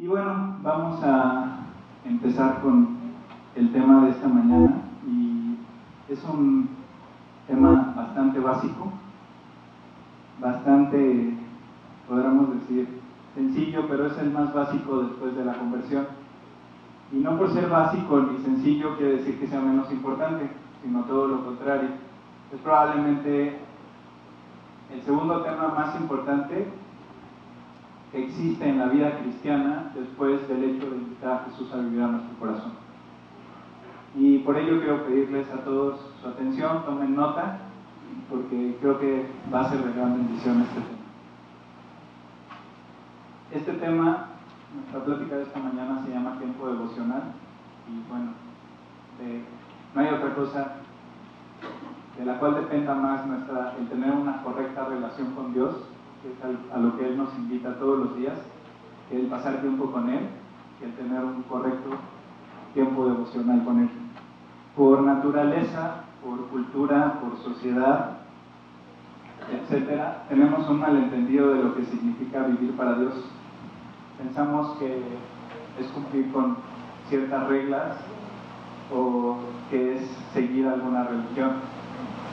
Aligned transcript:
Y 0.00 0.06
bueno, 0.06 0.58
vamos 0.62 1.02
a 1.02 1.56
empezar 2.04 2.60
con 2.60 2.98
el 3.56 3.72
tema 3.72 4.04
de 4.04 4.10
esta 4.10 4.28
mañana 4.28 4.82
y 5.04 5.58
es 6.08 6.22
un 6.22 6.68
tema 7.48 7.94
bastante 7.96 8.38
básico, 8.38 8.92
bastante, 10.40 11.34
podríamos 12.06 12.54
decir, 12.60 13.00
sencillo, 13.34 13.88
pero 13.88 14.06
es 14.06 14.16
el 14.18 14.30
más 14.30 14.54
básico 14.54 15.02
después 15.02 15.34
de 15.34 15.44
la 15.44 15.54
conversión. 15.54 16.06
Y 17.10 17.16
no 17.16 17.36
por 17.36 17.52
ser 17.52 17.68
básico 17.68 18.20
ni 18.20 18.38
sencillo 18.44 18.96
quiere 18.96 19.16
decir 19.16 19.40
que 19.40 19.48
sea 19.48 19.60
menos 19.60 19.90
importante, 19.90 20.48
sino 20.80 21.02
todo 21.06 21.26
lo 21.26 21.44
contrario. 21.44 21.88
Es 22.54 22.60
probablemente 22.60 23.58
el 24.92 25.02
segundo 25.02 25.42
tema 25.42 25.74
más 25.76 26.00
importante 26.00 26.68
que 28.10 28.24
existe 28.24 28.68
en 28.68 28.78
la 28.78 28.86
vida 28.86 29.18
cristiana 29.18 29.92
después 29.94 30.48
del 30.48 30.64
hecho 30.64 30.90
de 30.90 30.96
invitar 30.96 31.32
a 31.32 31.44
Jesús 31.50 31.72
a 31.72 31.78
vivir 31.78 32.02
a 32.02 32.08
nuestro 32.08 32.38
corazón. 32.38 32.72
Y 34.14 34.38
por 34.38 34.56
ello 34.56 34.80
quiero 34.80 35.04
pedirles 35.04 35.50
a 35.50 35.58
todos 35.64 36.00
su 36.20 36.28
atención, 36.28 36.84
tomen 36.84 37.14
nota, 37.14 37.58
porque 38.30 38.76
creo 38.80 38.98
que 38.98 39.26
va 39.52 39.60
a 39.60 39.70
ser 39.70 39.84
de 39.84 39.92
gran 39.92 40.16
bendición 40.16 40.62
este 40.62 40.80
tema. 40.80 40.98
Este 43.50 43.72
tema, 43.74 44.26
nuestra 44.74 45.04
plática 45.04 45.36
de 45.36 45.42
esta 45.42 45.58
mañana 45.58 46.02
se 46.04 46.12
llama 46.12 46.38
tiempo 46.38 46.66
devocional 46.66 47.22
y 47.88 48.08
bueno, 48.10 48.32
no 49.94 50.00
hay 50.00 50.08
otra 50.08 50.34
cosa 50.34 50.72
de 52.18 52.24
la 52.24 52.38
cual 52.38 52.56
dependa 52.56 52.94
más 52.94 53.26
nuestra, 53.26 53.74
el 53.78 53.88
tener 53.88 54.12
una 54.12 54.42
correcta 54.42 54.86
relación 54.86 55.34
con 55.34 55.52
Dios 55.52 55.76
a 56.72 56.78
lo 56.78 56.96
que 56.96 57.06
Él 57.06 57.16
nos 57.16 57.32
invita 57.36 57.78
todos 57.78 57.98
los 57.98 58.16
días, 58.16 58.38
el 59.10 59.26
pasar 59.26 59.60
tiempo 59.60 59.90
con 59.92 60.08
Él, 60.10 60.28
el 60.82 60.92
tener 60.92 61.24
un 61.24 61.42
correcto 61.42 61.90
tiempo 62.74 63.08
devocional 63.08 63.64
con 63.64 63.80
Él. 63.80 63.88
Por 64.76 65.02
naturaleza, 65.02 66.04
por 66.22 66.46
cultura, 66.48 67.20
por 67.20 67.38
sociedad, 67.38 68.18
etcétera, 69.50 70.24
tenemos 70.28 70.68
un 70.68 70.80
malentendido 70.80 71.54
de 71.54 71.62
lo 71.62 71.74
que 71.74 71.84
significa 71.86 72.42
vivir 72.42 72.76
para 72.76 72.94
Dios. 72.94 73.14
Pensamos 74.18 74.76
que 74.78 75.02
es 75.80 75.86
cumplir 75.88 76.32
con 76.32 76.56
ciertas 77.08 77.46
reglas 77.48 77.96
o 78.92 79.36
que 79.70 79.96
es 79.96 80.10
seguir 80.32 80.66
alguna 80.66 81.04
religión. 81.04 81.52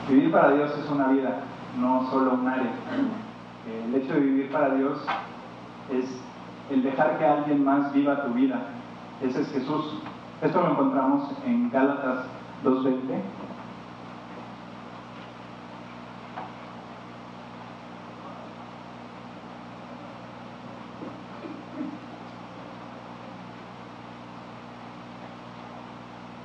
Vivir 0.08 0.30
para 0.30 0.52
Dios 0.52 0.76
es 0.76 0.90
una 0.90 1.08
vida, 1.08 1.40
no 1.78 2.10
solo 2.10 2.34
un 2.34 2.48
área 2.48 2.72
el 3.66 3.94
hecho 3.94 4.14
de 4.14 4.20
vivir 4.20 4.50
para 4.50 4.74
Dios 4.74 4.98
es 5.92 6.04
el 6.70 6.82
dejar 6.82 7.18
que 7.18 7.24
alguien 7.24 7.64
más 7.64 7.92
viva 7.92 8.24
tu 8.24 8.32
vida. 8.34 8.68
Ese 9.22 9.42
es 9.42 9.48
Jesús. 9.50 10.00
Esto 10.42 10.60
lo 10.60 10.72
encontramos 10.72 11.30
en 11.44 11.70
Gálatas 11.70 12.26
2.20. 12.64 12.98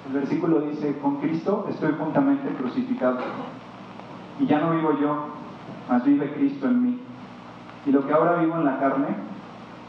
El 0.07 0.19
versículo 0.19 0.61
dice, 0.61 0.97
con 0.99 1.17
Cristo 1.21 1.67
estoy 1.69 1.93
juntamente 1.97 2.49
crucificado. 2.55 3.19
Y 4.39 4.45
ya 4.45 4.59
no 4.59 4.71
vivo 4.71 4.99
yo, 4.99 5.27
mas 5.89 6.03
vive 6.03 6.33
Cristo 6.33 6.67
en 6.67 6.83
mí. 6.83 6.99
Y 7.85 7.91
lo 7.91 8.05
que 8.05 8.13
ahora 8.13 8.37
vivo 8.37 8.55
en 8.57 8.65
la 8.65 8.79
carne, 8.79 9.07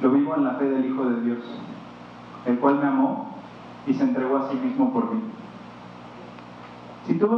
lo 0.01 0.11
vivo 0.11 0.35
en 0.37 0.45
la 0.45 0.53
fe 0.53 0.65
del 0.65 0.87
Hijo 0.87 1.05
de 1.05 1.21
Dios, 1.23 1.39
el 2.47 2.59
cual 2.59 2.79
me 2.79 2.87
amó 2.87 3.37
y 3.87 3.95
se 3.95 4.05
entregó 4.05 4.39
a 4.39 4.51
sí 4.51 4.57
mismo 4.57 4.93
por 4.93 5.13
mí. 5.13 5.21
Si 7.07 7.15
tú 7.15 7.29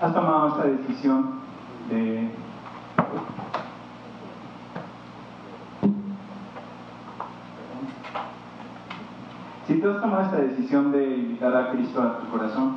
has 0.00 0.12
tomado 0.12 0.48
esta 0.48 0.64
decisión 0.64 1.40
de 1.88 2.30
Si 9.68 9.74
tú 9.74 9.90
has 9.90 10.00
tomado 10.00 10.22
esta 10.22 10.38
decisión 10.38 10.92
de 10.92 11.14
invitar 11.18 11.54
a 11.54 11.70
Cristo 11.72 12.02
a 12.02 12.20
tu 12.20 12.28
corazón, 12.28 12.76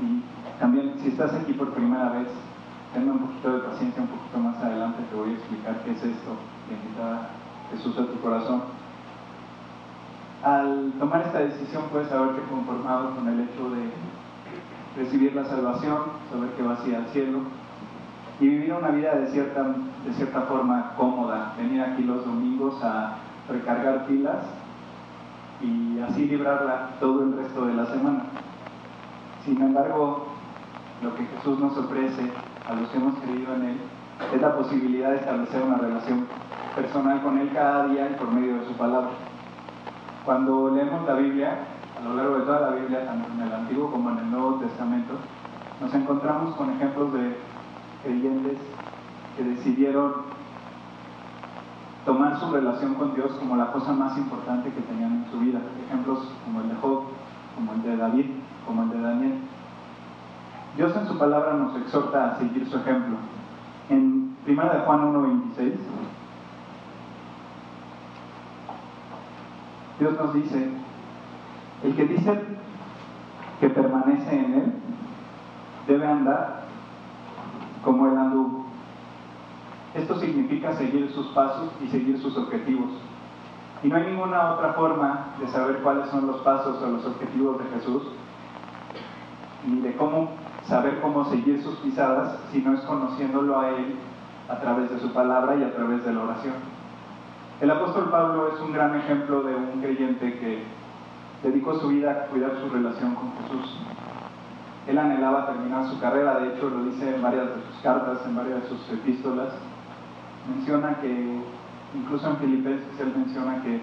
y 0.00 0.20
también 0.58 0.94
si 1.00 1.10
estás 1.10 1.32
aquí 1.32 1.52
por 1.52 1.70
primera 1.70 2.10
vez, 2.10 2.26
tenme 2.92 3.12
un 3.12 3.18
poquito 3.18 3.52
de 3.52 3.58
paciencia, 3.60 4.02
un 4.02 4.08
poquito 4.08 4.38
más 4.38 4.56
adelante 4.62 5.02
te 5.10 5.16
voy 5.16 5.30
a 5.30 5.34
explicar 5.34 5.82
qué 5.84 5.90
es 5.92 6.02
esto 6.02 6.30
de 6.68 6.74
invitar 6.74 7.12
a 7.12 7.28
Jesús 7.70 7.98
a 7.98 8.06
tu 8.06 8.20
corazón. 8.20 8.62
Al 10.42 10.92
tomar 10.98 11.22
esta 11.22 11.40
decisión 11.40 11.84
puedes 11.90 12.10
haberte 12.12 12.42
conformado 12.48 13.14
con 13.16 13.28
el 13.28 13.40
hecho 13.40 13.70
de 13.70 13.90
recibir 14.96 15.34
la 15.34 15.44
salvación, 15.44 15.98
saber 16.30 16.50
que 16.50 16.62
vas 16.62 16.80
a 16.80 16.88
ir 16.88 16.96
al 16.96 17.06
cielo 17.08 17.40
y 18.40 18.46
vivir 18.46 18.72
una 18.72 18.88
vida 18.88 19.14
de 19.16 19.26
cierta, 19.28 19.62
de 19.62 20.12
cierta 20.14 20.42
forma 20.42 20.94
cómoda, 20.96 21.54
venir 21.58 21.82
aquí 21.82 22.04
los 22.04 22.24
domingos 22.24 22.82
a 22.82 23.16
recargar 23.48 24.06
pilas 24.06 24.44
y 25.60 25.98
así 26.00 26.26
librarla 26.26 26.90
todo 27.00 27.24
el 27.24 27.36
resto 27.36 27.66
de 27.66 27.74
la 27.74 27.86
semana. 27.86 28.24
Sin 29.44 29.60
embargo, 29.60 30.27
lo 31.02 31.14
que 31.14 31.24
Jesús 31.26 31.58
nos 31.58 31.76
ofrece 31.76 32.30
a 32.68 32.74
los 32.74 32.88
que 32.90 32.98
hemos 32.98 33.18
creído 33.20 33.54
en 33.54 33.64
Él, 33.64 33.78
es 34.34 34.40
la 34.40 34.56
posibilidad 34.56 35.10
de 35.10 35.16
establecer 35.16 35.62
una 35.62 35.76
relación 35.76 36.26
personal 36.74 37.22
con 37.22 37.38
Él 37.38 37.50
cada 37.52 37.86
día 37.86 38.10
y 38.10 38.14
por 38.14 38.30
medio 38.30 38.56
de 38.56 38.66
su 38.66 38.72
palabra. 38.72 39.10
Cuando 40.24 40.70
leemos 40.70 41.06
la 41.06 41.14
Biblia, 41.14 41.58
a 41.98 42.04
lo 42.04 42.14
largo 42.14 42.38
de 42.38 42.44
toda 42.44 42.70
la 42.70 42.76
Biblia, 42.76 43.06
tanto 43.06 43.28
en 43.32 43.40
el 43.40 43.52
Antiguo 43.52 43.90
como 43.90 44.10
en 44.10 44.18
el 44.18 44.30
Nuevo 44.30 44.54
Testamento, 44.56 45.14
nos 45.80 45.94
encontramos 45.94 46.54
con 46.56 46.70
ejemplos 46.70 47.12
de 47.12 47.36
creyentes 48.02 48.58
que 49.36 49.44
decidieron 49.44 50.12
tomar 52.04 52.38
su 52.40 52.50
relación 52.50 52.94
con 52.94 53.14
Dios 53.14 53.32
como 53.38 53.56
la 53.56 53.70
cosa 53.72 53.92
más 53.92 54.16
importante 54.18 54.72
que 54.72 54.80
tenían 54.80 55.24
en 55.24 55.30
su 55.30 55.38
vida. 55.38 55.60
Ejemplos 55.86 56.32
como 56.44 56.62
el 56.62 56.68
de 56.70 56.74
Job, 56.76 57.04
como 57.54 57.72
el 57.74 57.82
de 57.82 57.96
David, 57.96 58.26
como 58.66 58.82
el 58.84 58.90
de 58.90 59.00
Daniel. 59.00 59.34
Dios 60.78 60.94
en 60.94 61.08
su 61.08 61.18
palabra 61.18 61.54
nos 61.54 61.74
exhorta 61.76 62.30
a 62.30 62.38
seguir 62.38 62.64
su 62.70 62.76
ejemplo. 62.76 63.16
En 63.90 64.36
1 64.46 64.62
de 64.62 64.78
Juan 64.78 65.12
1.26, 65.12 65.72
Dios 69.98 70.14
nos 70.20 70.34
dice, 70.34 70.70
el 71.82 71.96
que 71.96 72.04
dice 72.04 72.44
que 73.58 73.70
permanece 73.70 74.38
en 74.38 74.54
Él, 74.54 74.72
debe 75.88 76.06
andar 76.06 76.66
como 77.84 78.06
Él 78.06 78.16
anduvo. 78.16 78.66
Esto 79.94 80.20
significa 80.20 80.74
seguir 80.74 81.10
sus 81.10 81.26
pasos 81.28 81.72
y 81.82 81.88
seguir 81.88 82.20
sus 82.20 82.38
objetivos. 82.38 82.90
Y 83.82 83.88
no 83.88 83.96
hay 83.96 84.12
ninguna 84.12 84.52
otra 84.52 84.74
forma 84.74 85.30
de 85.40 85.48
saber 85.48 85.78
cuáles 85.78 86.08
son 86.10 86.28
los 86.28 86.36
pasos 86.42 86.80
o 86.80 86.86
los 86.88 87.04
objetivos 87.04 87.58
de 87.58 87.64
Jesús, 87.76 88.02
ni 89.66 89.80
de 89.80 89.96
cómo 89.96 90.46
saber 90.68 91.00
cómo 91.00 91.24
seguir 91.24 91.62
sus 91.62 91.76
pisadas 91.76 92.38
si 92.52 92.60
no 92.60 92.74
es 92.74 92.80
conociéndolo 92.80 93.58
a 93.58 93.70
Él 93.70 93.96
a 94.48 94.60
través 94.60 94.90
de 94.90 95.00
su 95.00 95.12
palabra 95.12 95.56
y 95.56 95.64
a 95.64 95.74
través 95.74 96.04
de 96.04 96.12
la 96.12 96.22
oración. 96.22 96.54
El 97.60 97.70
apóstol 97.70 98.10
Pablo 98.10 98.52
es 98.54 98.60
un 98.60 98.72
gran 98.72 98.94
ejemplo 98.94 99.42
de 99.42 99.54
un 99.54 99.80
creyente 99.80 100.38
que 100.38 100.62
dedicó 101.42 101.78
su 101.80 101.88
vida 101.88 102.10
a 102.10 102.26
cuidar 102.26 102.52
su 102.62 102.68
relación 102.68 103.14
con 103.14 103.32
Jesús. 103.38 103.78
Él 104.86 104.98
anhelaba 104.98 105.46
terminar 105.46 105.86
su 105.86 105.98
carrera, 106.00 106.38
de 106.38 106.54
hecho 106.54 106.68
lo 106.68 106.84
dice 106.84 107.14
en 107.14 107.22
varias 107.22 107.46
de 107.46 107.62
sus 107.62 107.82
cartas, 107.82 108.18
en 108.26 108.36
varias 108.36 108.62
de 108.62 108.68
sus 108.68 108.92
epístolas. 108.92 109.54
Menciona 110.48 111.00
que, 111.00 111.42
incluso 111.94 112.30
en 112.30 112.36
Filipenses, 112.36 113.00
él 113.00 113.12
menciona 113.16 113.62
que 113.62 113.80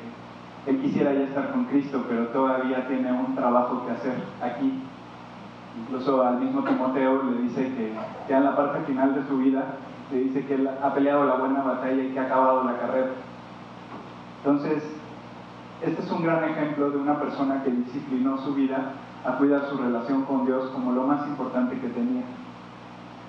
él 0.68 0.82
quisiera 0.82 1.14
ya 1.14 1.24
estar 1.24 1.52
con 1.52 1.66
Cristo, 1.66 2.06
pero 2.08 2.28
todavía 2.28 2.88
tiene 2.88 3.12
un 3.12 3.36
trabajo 3.36 3.86
que 3.86 3.92
hacer 3.92 4.16
aquí 4.42 4.82
Incluso 5.82 6.24
al 6.24 6.40
mismo 6.40 6.64
Timoteo 6.64 7.24
le 7.24 7.42
dice 7.44 7.64
que 7.76 7.94
ya 8.30 8.38
en 8.38 8.46
la 8.46 8.56
parte 8.56 8.80
final 8.86 9.14
de 9.14 9.28
su 9.28 9.38
vida, 9.38 9.76
le 10.12 10.20
dice 10.20 10.46
que 10.46 10.56
él 10.56 10.68
ha 10.68 10.94
peleado 10.94 11.26
la 11.26 11.36
buena 11.36 11.62
batalla 11.62 12.02
y 12.02 12.12
que 12.12 12.20
ha 12.20 12.24
acabado 12.24 12.64
la 12.64 12.78
carrera. 12.78 13.12
Entonces, 14.38 14.84
este 15.82 16.02
es 16.02 16.12
un 16.12 16.24
gran 16.24 16.44
ejemplo 16.44 16.90
de 16.92 16.98
una 16.98 17.20
persona 17.20 17.64
que 17.64 17.72
disciplinó 17.72 18.38
su 18.38 18.54
vida 18.54 18.94
a 19.26 19.38
cuidar 19.38 19.66
su 19.70 19.78
relación 19.78 20.24
con 20.24 20.46
Dios 20.46 20.70
como 20.70 20.92
lo 20.92 21.04
más 21.04 21.28
importante 21.28 21.80
que 21.80 21.90
tenía. 21.90 22.24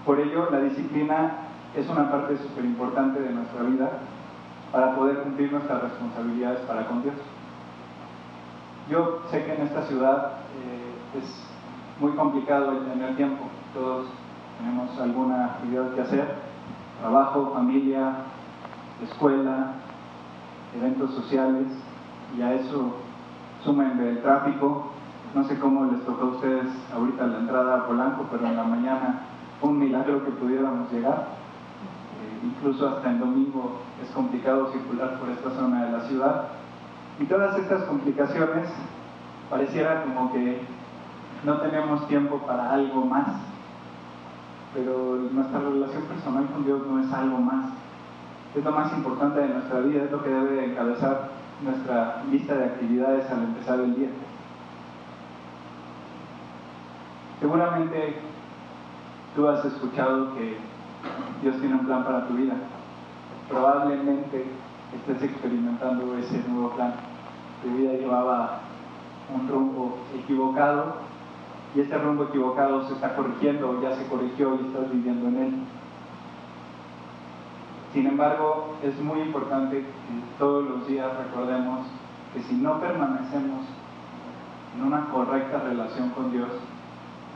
Por 0.05 0.21
ello, 0.21 0.49
la 0.51 0.61
disciplina 0.61 1.33
es 1.75 1.89
una 1.89 2.11
parte 2.11 2.37
súper 2.39 2.65
importante 2.65 3.21
de 3.21 3.33
nuestra 3.33 3.63
vida 3.63 3.91
para 4.71 4.95
poder 4.95 5.19
cumplir 5.19 5.53
nuestras 5.53 5.83
responsabilidades 5.83 6.61
para 6.61 6.87
con 6.87 7.03
Dios. 7.03 7.15
Yo 8.89 9.23
sé 9.31 9.45
que 9.45 9.55
en 9.55 9.63
esta 9.63 9.83
ciudad 9.83 10.33
eh, 10.63 11.19
es 11.19 11.56
muy 12.01 12.13
complicado 12.13 12.73
el 12.73 12.85
tener 12.93 13.17
tiempo. 13.17 13.45
Todos 13.73 14.07
tenemos 14.59 14.99
alguna 14.99 15.47
actividad 15.47 15.95
que 15.95 16.01
hacer, 16.03 16.35
trabajo, 17.01 17.53
familia, 17.55 18.13
escuela, 19.03 19.75
eventos 20.77 21.15
sociales 21.15 21.67
y 22.37 22.43
a 22.43 22.55
eso 22.55 22.97
sumen 23.65 23.99
el 24.01 24.23
tráfico. 24.23 24.93
No 25.35 25.45
sé 25.45 25.59
cómo 25.59 25.87
les 25.87 26.05
tocó 26.05 26.23
a 26.23 26.31
ustedes 26.37 26.67
ahorita 26.95 27.27
la 27.27 27.39
entrada 27.39 27.77
a 27.77 27.87
Polanco, 27.87 28.27
pero 28.31 28.47
en 28.47 28.57
la 28.57 28.65
mañana 28.65 29.21
un 29.63 29.79
milagro 29.79 30.25
que 30.25 30.31
pudiéramos 30.33 30.91
llegar. 30.93 31.29
Eh, 32.21 32.47
incluso 32.47 32.89
hasta 32.89 33.11
el 33.11 33.19
domingo 33.19 33.81
es 34.03 34.11
complicado 34.11 34.71
circular 34.73 35.19
por 35.19 35.29
esta 35.31 35.51
zona 35.51 35.87
de 35.87 35.93
la 35.93 36.01
ciudad. 36.03 36.49
Y 37.19 37.25
todas 37.25 37.59
estas 37.59 37.85
complicaciones 37.85 38.69
pareciera 39.49 40.05
como 40.05 40.33
que 40.33 40.76
no 41.47 41.59
tenemos 41.59 42.09
tiempo 42.09 42.39
para 42.39 42.73
algo 42.73 43.05
más, 43.05 43.29
pero 44.75 45.17
nuestra 45.31 45.61
relación 45.61 46.03
personal 46.03 46.47
con 46.47 46.65
Dios 46.65 46.85
no 46.85 47.01
es 47.01 47.13
algo 47.13 47.39
más. 47.39 47.67
Es 48.57 48.65
lo 48.65 48.73
más 48.73 48.93
importante 48.93 49.41
de 49.41 49.49
nuestra 49.49 49.79
vida, 49.81 50.03
es 50.05 50.11
lo 50.11 50.25
que 50.25 50.31
debe 50.31 50.65
encabezar 50.73 51.29
nuestra 51.63 52.25
lista 52.31 52.55
de 52.55 52.65
actividades 52.65 53.31
al 53.31 53.45
empezar 53.45 53.79
el 53.79 53.95
día. 53.95 54.09
Seguramente 57.39 58.17
tú 59.37 59.47
has 59.47 59.65
escuchado 59.65 60.35
que 60.35 60.57
Dios 61.43 61.61
tiene 61.61 61.77
un 61.77 61.87
plan 61.87 62.03
para 62.03 62.27
tu 62.27 62.35
vida. 62.35 62.55
Probablemente 63.49 64.47
estés 64.97 65.31
experimentando 65.31 66.17
ese 66.19 66.43
nuevo 66.49 66.71
plan. 66.71 66.95
Tu 67.63 67.71
vida 67.77 67.93
llevaba 67.93 68.61
un 69.33 69.47
rumbo 69.49 69.99
equivocado 70.19 71.07
y 71.77 71.81
este 71.81 71.99
rumbo 71.99 72.25
equivocado 72.25 72.89
se 72.89 72.95
está 72.95 73.15
corrigiendo, 73.15 73.83
ya 73.83 73.95
se 73.95 74.07
corrigió 74.07 74.55
y 74.55 74.67
estás 74.67 74.91
viviendo 74.91 75.29
en 75.29 75.37
él. 75.37 75.55
Sin 77.93 78.07
embargo, 78.07 78.77
es 78.83 78.99
muy 78.99 79.21
importante 79.21 79.81
que 79.81 79.85
todos 80.39 80.65
los 80.67 80.89
días 80.89 81.07
recordemos 81.19 81.87
que 82.33 82.43
si 82.43 82.55
no 82.55 82.81
permanecemos 82.81 83.67
en 84.75 84.87
una 84.87 85.11
correcta 85.11 85.59
relación 85.59 86.11
con 86.11 86.33
Dios, 86.33 86.49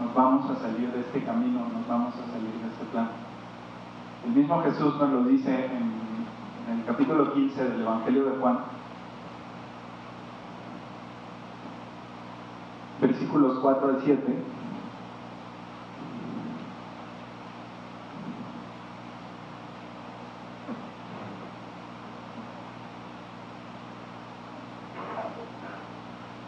nos 0.00 0.14
vamos 0.14 0.50
a 0.50 0.56
salir 0.56 0.90
de 0.90 1.00
este 1.00 1.22
camino, 1.22 1.60
nos 1.60 1.86
vamos 1.86 2.14
a 2.14 2.32
salir 2.32 2.52
de 2.62 2.68
este 2.72 2.84
plan. 2.92 3.10
El 4.24 4.32
mismo 4.32 4.62
Jesús 4.62 4.96
nos 4.98 5.10
lo 5.10 5.24
dice 5.24 5.66
en, 5.66 6.00
el 6.78 6.84
capítulo 6.86 7.34
15 7.34 7.62
del 7.62 7.80
Evangelio 7.82 8.24
de 8.24 8.38
Juan, 8.38 8.58
versículos 13.30 13.58
4 13.60 13.88
al 13.88 14.00
7. 14.04 14.36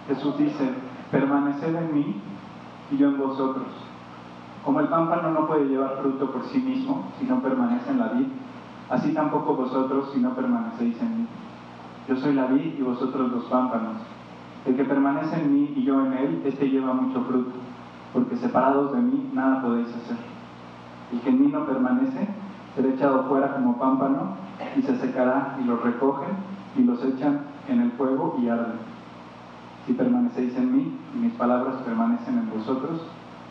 Jesús 0.08 0.38
dice, 0.38 0.74
permaneced 1.10 1.74
en 1.74 1.94
mí 1.94 2.20
y 2.90 2.96
yo 2.96 3.08
en 3.08 3.18
vosotros. 3.18 3.68
Como 4.64 4.80
el 4.80 4.88
pámpano 4.88 5.30
no 5.30 5.46
puede 5.46 5.66
llevar 5.66 5.98
fruto 6.00 6.30
por 6.32 6.44
sí 6.46 6.58
mismo 6.58 7.12
si 7.18 7.26
no 7.26 7.40
permanece 7.40 7.90
en 7.90 7.98
la 7.98 8.08
vid, 8.08 8.26
así 8.90 9.12
tampoco 9.14 9.54
vosotros 9.54 10.10
si 10.12 10.20
no 10.20 10.34
permanecéis 10.34 11.00
en 11.00 11.18
mí. 11.18 11.26
Yo 12.08 12.16
soy 12.16 12.34
la 12.34 12.46
vid 12.46 12.78
y 12.78 12.82
vosotros 12.82 13.30
los 13.30 13.44
pámpanos. 13.44 13.98
El 14.64 14.76
que 14.76 14.84
permanece 14.84 15.40
en 15.40 15.52
mí 15.52 15.72
y 15.76 15.82
yo 15.82 16.06
en 16.06 16.12
él, 16.12 16.42
este 16.44 16.68
lleva 16.68 16.92
mucho 16.94 17.24
fruto, 17.24 17.50
porque 18.12 18.36
separados 18.36 18.92
de 18.92 19.00
mí 19.00 19.30
nada 19.32 19.60
podéis 19.60 19.88
hacer. 19.88 20.16
El 21.12 21.20
que 21.20 21.30
en 21.30 21.40
mí 21.40 21.52
no 21.52 21.66
permanece 21.66 22.28
será 22.74 22.88
echado 22.88 23.24
fuera 23.24 23.54
como 23.54 23.76
pámpano 23.78 24.36
y 24.76 24.82
se 24.82 24.96
secará 24.98 25.58
y 25.60 25.64
los 25.64 25.82
recogen 25.82 26.30
y 26.76 26.82
los 26.84 27.04
echan 27.04 27.40
en 27.68 27.80
el 27.80 27.90
fuego 27.92 28.38
y 28.40 28.48
arden. 28.48 28.78
Si 29.86 29.94
permanecéis 29.94 30.56
en 30.56 30.76
mí 30.76 30.96
y 31.14 31.18
mis 31.18 31.32
palabras 31.32 31.76
permanecen 31.84 32.38
en 32.38 32.50
vosotros, 32.50 33.02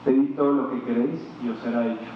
pedid 0.05 0.35
todo 0.35 0.53
lo 0.53 0.71
que 0.71 0.81
queréis 0.83 1.27
y 1.43 1.49
os 1.49 1.59
será 1.59 1.85
hecho. 1.85 2.09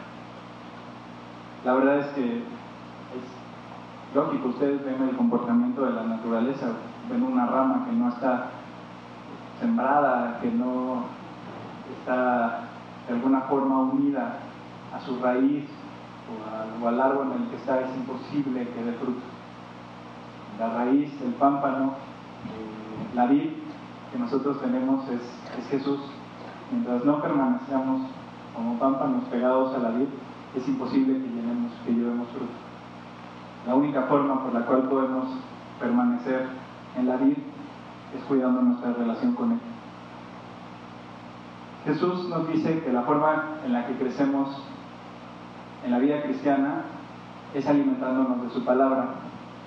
La 1.65 1.73
verdad 1.73 1.99
es 1.99 2.07
que 2.07 2.37
es 2.37 4.15
lógico, 4.15 4.49
ustedes 4.49 4.83
ven 4.85 5.09
el 5.09 5.17
comportamiento 5.17 5.85
de 5.85 5.93
la 5.93 6.03
naturaleza, 6.03 6.67
ven 7.09 7.23
una 7.23 7.45
rama 7.45 7.85
que 7.85 7.95
no 7.95 8.09
está 8.09 8.51
sembrada, 9.59 10.39
que 10.41 10.51
no 10.51 11.05
está 11.99 12.61
de 13.07 13.13
alguna 13.13 13.41
forma 13.41 13.81
unida 13.81 14.37
a 14.93 14.99
su 15.01 15.19
raíz 15.19 15.65
o, 16.81 16.87
al 16.87 17.01
árbol 17.01 17.33
en 17.35 17.43
el 17.43 17.49
que 17.49 17.55
está, 17.57 17.81
es 17.81 17.95
imposible 17.95 18.67
que 18.67 18.83
dé 18.83 18.93
fruto. 18.93 19.21
La 20.59 20.69
raíz, 20.69 21.11
el 21.21 21.33
pámpano, 21.33 21.93
eh, 22.45 23.15
la 23.15 23.25
vid 23.27 23.49
que 24.11 24.19
nosotros 24.19 24.59
tenemos 24.61 25.07
es, 25.09 25.21
es 25.59 25.67
Jesús. 25.69 25.99
Mientras 26.71 27.05
no 27.05 27.21
permanezcamos 27.21 28.07
como 28.55 28.79
pámpanos 28.79 29.25
pegados 29.25 29.75
a 29.75 29.79
la 29.79 29.89
vid, 29.89 30.07
es 30.55 30.67
imposible 30.67 31.13
que, 31.13 31.27
llenemos, 31.27 31.71
que 31.85 31.91
llevemos 31.91 32.27
fruto. 32.29 32.53
La 33.67 33.75
única 33.75 34.03
forma 34.03 34.43
por 34.43 34.53
la 34.53 34.61
cual 34.61 34.83
podemos 34.83 35.27
permanecer 35.79 36.47
en 36.97 37.07
la 37.07 37.17
vid 37.17 37.37
es 38.15 38.23
cuidando 38.23 38.61
nuestra 38.61 38.93
relación 38.93 39.33
con 39.33 39.53
Él. 39.53 39.59
Jesús 41.85 42.29
nos 42.29 42.47
dice 42.47 42.81
que 42.83 42.91
la 42.91 43.03
forma 43.03 43.57
en 43.63 43.73
la 43.73 43.85
que 43.85 43.93
crecemos 43.93 44.49
en 45.85 45.91
la 45.91 45.99
vida 45.99 46.23
cristiana 46.23 46.81
es 47.53 47.67
alimentándonos 47.67 48.41
de 48.43 48.49
su 48.49 48.65
palabra. 48.65 49.09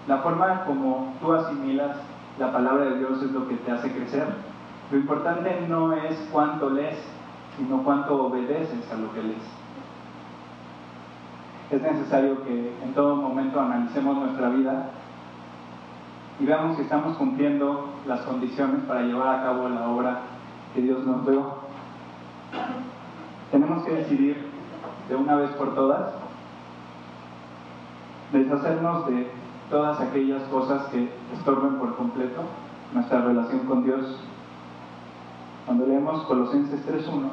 La 0.09 0.19
forma 0.19 0.65
como 0.65 1.15
tú 1.21 1.33
asimilas 1.33 1.97
la 2.39 2.53
palabra 2.53 2.87
de 2.87 2.99
Dios 2.99 3.23
es 3.23 3.31
lo 3.31 3.47
que 3.49 3.57
te 3.57 3.71
hace 3.71 3.93
crecer. 3.93 4.27
Lo 4.91 4.99
importante 4.99 5.67
no 5.69 5.93
es 5.93 6.29
cuánto 6.33 6.71
lees, 6.71 6.99
sino 7.57 7.83
cuánto 7.83 8.27
obedeces 8.27 8.91
a 8.91 8.97
lo 8.97 9.13
que 9.13 9.23
lees. 9.23 9.43
Es 11.71 11.83
necesario 11.83 12.43
que 12.45 12.75
en 12.83 12.95
todo 12.95 13.17
momento 13.17 13.61
analicemos 13.61 14.17
nuestra 14.17 14.49
vida 14.49 14.91
y 16.41 16.47
veamos 16.47 16.77
si 16.77 16.83
estamos 16.83 17.17
cumpliendo 17.17 17.95
las 18.07 18.21
condiciones 18.21 18.85
para 18.87 19.03
llevar 19.03 19.41
a 19.41 19.43
cabo 19.43 19.69
la 19.69 19.89
obra 19.89 20.21
que 20.75 20.83
Dios 20.83 21.05
nos 21.05 21.27
dio. 21.27 21.59
Tenemos 23.51 23.85
que 23.85 23.93
decidir 23.93 24.47
de 25.09 25.17
una 25.17 25.37
vez 25.37 25.51
por 25.53 25.75
todas 25.75 26.13
deshacernos 28.33 29.07
de 29.07 29.31
todas 29.71 30.01
aquellas 30.01 30.43
cosas 30.45 30.87
que 30.89 31.11
estorben 31.35 31.77
por 31.77 31.97
completo 31.97 32.43
nuestra 32.93 33.23
relación 33.23 33.61
con 33.61 33.85
Dios. 33.85 34.19
Cuando 35.67 35.87
leemos 35.87 36.23
Colosenses 36.25 36.87
3.1, 36.87 37.29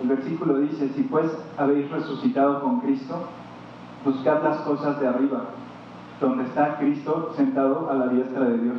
el 0.00 0.08
versículo 0.08 0.58
dice, 0.58 0.88
si 0.90 1.02
pues 1.02 1.26
habéis 1.58 1.90
resucitado 1.90 2.62
con 2.62 2.80
Cristo, 2.80 3.28
buscad 4.04 4.42
las 4.42 4.58
cosas 4.58 4.98
de 5.00 5.08
arriba, 5.08 5.44
donde 6.20 6.44
está 6.44 6.78
Cristo 6.78 7.32
sentado 7.36 7.90
a 7.90 7.94
la 7.94 8.08
diestra 8.08 8.44
de 8.44 8.58
Dios. 8.58 8.78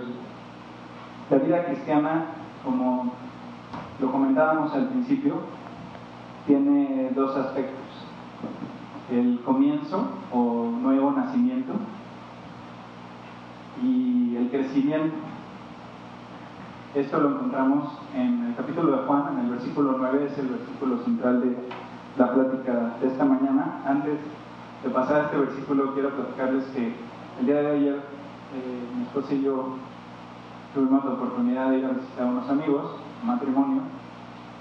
La 1.29 1.37
vida 1.37 1.65
cristiana, 1.65 2.25
como 2.65 3.13
lo 3.99 4.11
comentábamos 4.11 4.73
al 4.73 4.87
principio, 4.87 5.35
tiene 6.47 7.11
dos 7.15 7.35
aspectos. 7.37 7.79
El 9.11 9.41
comienzo 9.45 10.07
o 10.31 10.71
nuevo 10.81 11.11
nacimiento 11.11 11.73
y 13.83 14.35
el 14.37 14.49
crecimiento. 14.49 15.15
Esto 16.93 17.21
lo 17.21 17.29
encontramos 17.29 17.89
en 18.13 18.47
el 18.47 18.55
capítulo 18.57 18.91
de 18.91 19.07
Juan, 19.07 19.23
en 19.31 19.45
el 19.45 19.51
versículo 19.51 19.95
9, 19.97 20.27
es 20.29 20.37
el 20.37 20.47
versículo 20.47 20.97
central 21.05 21.39
de 21.39 21.55
la 22.17 22.33
plática 22.33 22.97
de 22.99 23.07
esta 23.07 23.23
mañana. 23.23 23.81
Antes 23.85 24.19
de 24.83 24.89
pasar 24.89 25.15
a 25.15 25.23
este 25.27 25.37
versículo, 25.37 25.93
quiero 25.93 26.09
platicarles 26.09 26.65
que 26.75 26.93
el 27.39 27.45
día 27.45 27.61
de 27.61 27.71
ayer 27.77 27.95
eh, 27.95 28.93
mi 28.93 29.03
esposa 29.03 29.33
y 29.33 29.41
yo 29.41 29.77
tuvimos 30.73 31.05
la 31.05 31.11
oportunidad 31.11 31.69
de 31.69 31.79
ir 31.79 31.85
a 31.85 31.91
visitar 31.91 32.27
a 32.27 32.29
unos 32.29 32.49
amigos, 32.49 32.97
matrimonio, 33.23 33.83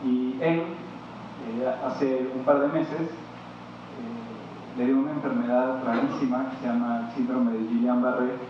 y 0.05 0.37
él 0.41 0.61
eh, 0.61 1.75
hace 1.85 2.31
un 2.33 2.45
par 2.45 2.61
de 2.61 2.69
meses 2.69 3.01
eh, 3.01 4.79
le 4.79 4.87
dio 4.87 4.99
una 5.01 5.11
enfermedad 5.11 5.83
rarísima 5.85 6.51
que 6.51 6.57
se 6.59 6.67
llama 6.69 7.09
el 7.09 7.17
síndrome 7.17 7.51
de 7.55 7.59
Guillain-Barré. 7.59 8.50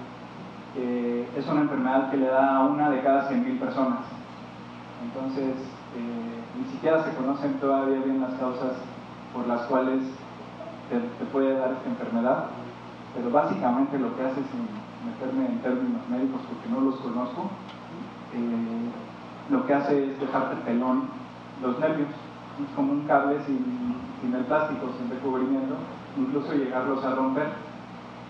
Es 0.77 1.47
una 1.49 1.63
enfermedad 1.63 2.11
que 2.11 2.17
le 2.17 2.27
da 2.27 2.57
a 2.57 2.61
una 2.67 2.91
de 2.91 3.01
cada 3.03 3.29
100.000 3.31 3.59
personas. 3.59 4.01
Entonces, 5.03 5.57
eh, 5.97 6.59
ni 6.59 6.71
siquiera 6.71 7.03
se 7.03 7.15
conocen 7.17 7.55
todavía 7.55 8.01
bien 8.05 8.21
las 8.21 8.35
causas 8.35 8.73
por 9.35 9.47
las 9.47 9.63
cuales 9.63 10.01
te, 10.91 11.25
puede 11.27 11.57
dar 11.57 11.73
esta 11.73 11.89
enfermedad, 11.89 12.47
pero 13.15 13.31
básicamente 13.31 13.99
lo 13.99 14.17
que 14.17 14.23
hace, 14.25 14.43
sin 14.51 14.67
meterme 15.07 15.47
en 15.47 15.59
términos 15.61 16.03
médicos 16.09 16.41
porque 16.49 16.69
no 16.69 16.81
los 16.91 17.01
conozco, 17.01 17.51
lo 19.51 19.67
que 19.67 19.75
hace 19.75 20.13
es 20.13 20.21
dejarte 20.21 20.57
pelón 20.65 21.09
los 21.63 21.79
nervios 21.79 22.09
es 22.09 22.75
como 22.75 22.93
un 22.93 23.07
cable 23.07 23.37
sin, 23.47 23.59
sin 24.21 24.35
el 24.35 24.45
plástico, 24.45 24.89
sin 24.99 25.11
recubrimiento, 25.11 25.75
incluso 26.17 26.53
llegarlos 26.55 27.05
a 27.05 27.15
romper. 27.15 27.49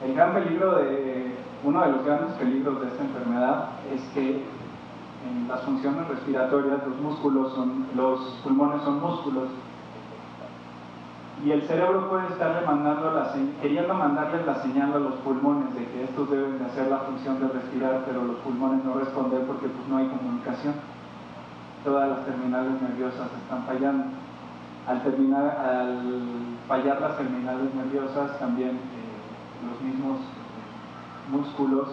El 0.05 0.15
gran 0.15 0.35
peligro 0.35 0.77
de, 0.77 1.35
uno 1.65 1.81
de 1.83 1.93
los 1.93 2.05
grandes 2.05 2.33
peligros 2.37 2.81
de 2.81 2.89
esta 2.89 3.05
enfermedad 3.05 3.69
es 3.93 4.01
que 4.15 4.45
en 5.29 5.49
las 5.49 5.61
funciones 5.63 6.09
respiratorias 6.09 6.81
los 7.95 8.41
pulmones 8.43 8.83
son 8.83 9.01
músculos 9.01 9.49
y 11.45 11.53
el 11.53 11.63
cerebro 11.63 12.09
puede 12.11 12.27
estarle 12.29 12.67
mandando 12.67 13.13
la 13.13 13.33
queriendo 13.63 13.95
mandarle 13.95 14.45
la 14.45 14.57
señal 14.57 14.93
a 14.93 14.99
los 14.99 15.15
pulmones 15.17 15.75
de 15.75 15.87
que 15.87 16.05
estos 16.05 16.31
deben 16.31 16.59
de 16.59 16.67
hacer 16.67 16.89
la 16.91 16.99
función 16.99 17.41
de 17.41 17.49
respirar, 17.49 18.05
pero 18.07 18.25
los 18.25 18.37
pulmones 18.39 18.85
no 18.85 18.95
responden 18.95 19.47
porque 19.47 19.69
pues 19.69 19.89
no 19.89 19.97
hay 19.97 20.09
comunicación. 20.09 20.75
Todas 21.83 22.11
las 22.11 22.27
terminales 22.27 22.81
nerviosas 22.83 23.29
están 23.43 23.65
fallando. 23.65 24.05
Al, 24.87 25.03
terminar, 25.03 25.57
al 25.65 26.03
fallar 26.69 27.01
las 27.01 27.17
terminales 27.17 27.75
nerviosas, 27.75 28.39
también 28.39 28.71
eh, 28.71 29.71
los 29.71 29.81
mismos 29.81 30.19
músculos, 31.31 31.89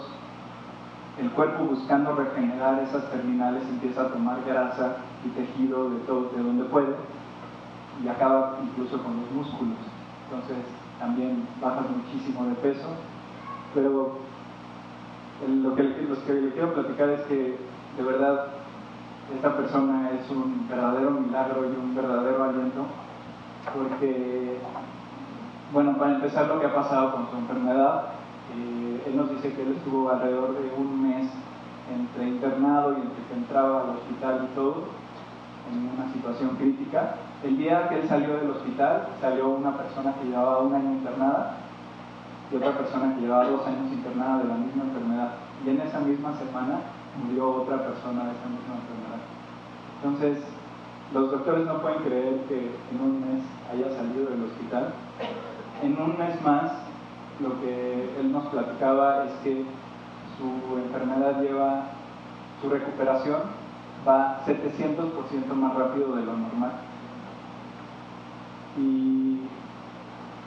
el 1.20 1.32
cuerpo 1.32 1.64
buscando 1.64 2.16
regenerar 2.16 2.80
esas 2.84 3.10
terminales 3.10 3.64
empieza 3.70 4.02
a 4.02 4.08
tomar 4.10 4.38
grasa 4.46 4.98
y 5.26 5.30
tejido 5.30 5.90
de 5.90 5.98
todo, 6.02 6.30
de 6.36 6.44
donde 6.44 6.64
puede 6.66 6.96
y 8.04 8.08
acaba 8.08 8.60
incluso 8.64 9.02
con 9.02 9.18
los 9.22 9.32
músculos. 9.32 9.78
Entonces 10.26 10.58
también 11.00 11.48
bajas 11.62 11.86
muchísimo 11.90 12.46
de 12.46 12.56
peso. 12.56 12.88
Pero 13.74 14.18
lo 15.48 15.76
que, 15.76 15.84
lo 15.84 16.24
que 16.26 16.34
le 16.34 16.52
quiero 16.52 16.74
platicar 16.74 17.10
es 17.10 17.22
que 17.22 17.58
de 17.98 18.04
verdad 18.04 18.48
esta 19.36 19.56
persona 19.58 20.12
es 20.12 20.30
un 20.30 20.68
verdadero 20.70 21.12
milagro 21.12 21.66
y 21.66 21.76
un 21.76 21.96
verdadero 21.96 22.44
aliento, 22.44 22.86
porque, 23.76 24.58
bueno, 25.74 25.98
para 25.98 26.16
empezar 26.16 26.48
lo 26.48 26.60
que 26.60 26.68
ha 26.68 26.74
pasado 26.74 27.12
con 27.12 27.30
su 27.30 27.38
enfermedad, 27.38 28.06
eh, 28.56 29.04
él 29.08 29.18
nos 29.18 29.30
dice 29.32 29.54
que 29.54 29.62
él 29.62 29.76
estuvo 29.78 30.10
alrededor 30.10 30.54
de 30.54 30.72
un 30.78 31.02
mes 31.02 31.30
entre 31.94 32.28
internado 32.28 32.94
y 32.94 33.02
entre 33.02 33.24
que 33.24 33.34
entraba 33.34 33.84
al 33.84 33.90
hospital 33.98 34.50
y 34.52 34.56
todo, 34.56 34.84
en 35.72 35.90
una 35.98 36.12
situación 36.14 36.56
crítica. 36.56 37.16
El 37.44 37.58
día 37.58 37.90
que 37.90 38.00
él 38.00 38.08
salió 38.08 38.38
del 38.38 38.52
hospital, 38.52 39.10
salió 39.22 39.50
una 39.50 39.78
persona 39.78 40.14
que 40.16 40.28
llevaba 40.28 40.60
un 40.60 40.74
año 40.74 40.92
internada 40.94 41.58
y 42.52 42.56
otra 42.56 42.78
persona 42.78 43.16
que 43.16 43.22
llevaba 43.22 43.50
dos 43.50 43.68
años 43.68 43.92
internada 43.92 44.40
de 44.40 44.48
la 44.48 44.56
misma 44.56 44.84
enfermedad. 44.84 45.32
Y 45.66 45.70
en 45.70 45.82
esa 45.82 46.00
misma 46.00 46.34
semana 46.38 46.80
murió 47.22 47.64
otra 47.64 47.78
persona 47.78 48.24
de 48.26 48.32
esa 48.32 48.48
misma 48.48 48.76
enfermedad. 48.80 49.22
Entonces, 50.02 50.44
los 51.14 51.32
doctores 51.32 51.66
no 51.66 51.82
pueden 51.82 52.04
creer 52.04 52.42
que 52.48 52.72
en 52.92 53.02
un 53.02 53.22
mes 53.22 53.44
haya 53.72 53.96
salido 53.96 54.30
del 54.30 54.44
hospital. 54.44 54.94
En 55.82 56.00
un 56.00 56.18
mes 56.18 56.42
más, 56.42 56.72
lo 57.42 57.60
que 57.62 58.20
él 58.20 58.32
nos 58.32 58.46
platicaba 58.48 59.26
es 59.26 59.32
que 59.44 59.66
su 60.38 60.78
enfermedad 60.78 61.42
lleva 61.42 61.84
su 62.62 62.70
recuperación 62.70 63.42
va 64.08 64.40
700% 64.46 65.54
más 65.54 65.76
rápido 65.76 66.16
de 66.16 66.26
lo 66.26 66.34
normal. 66.34 66.72
Y 68.78 69.42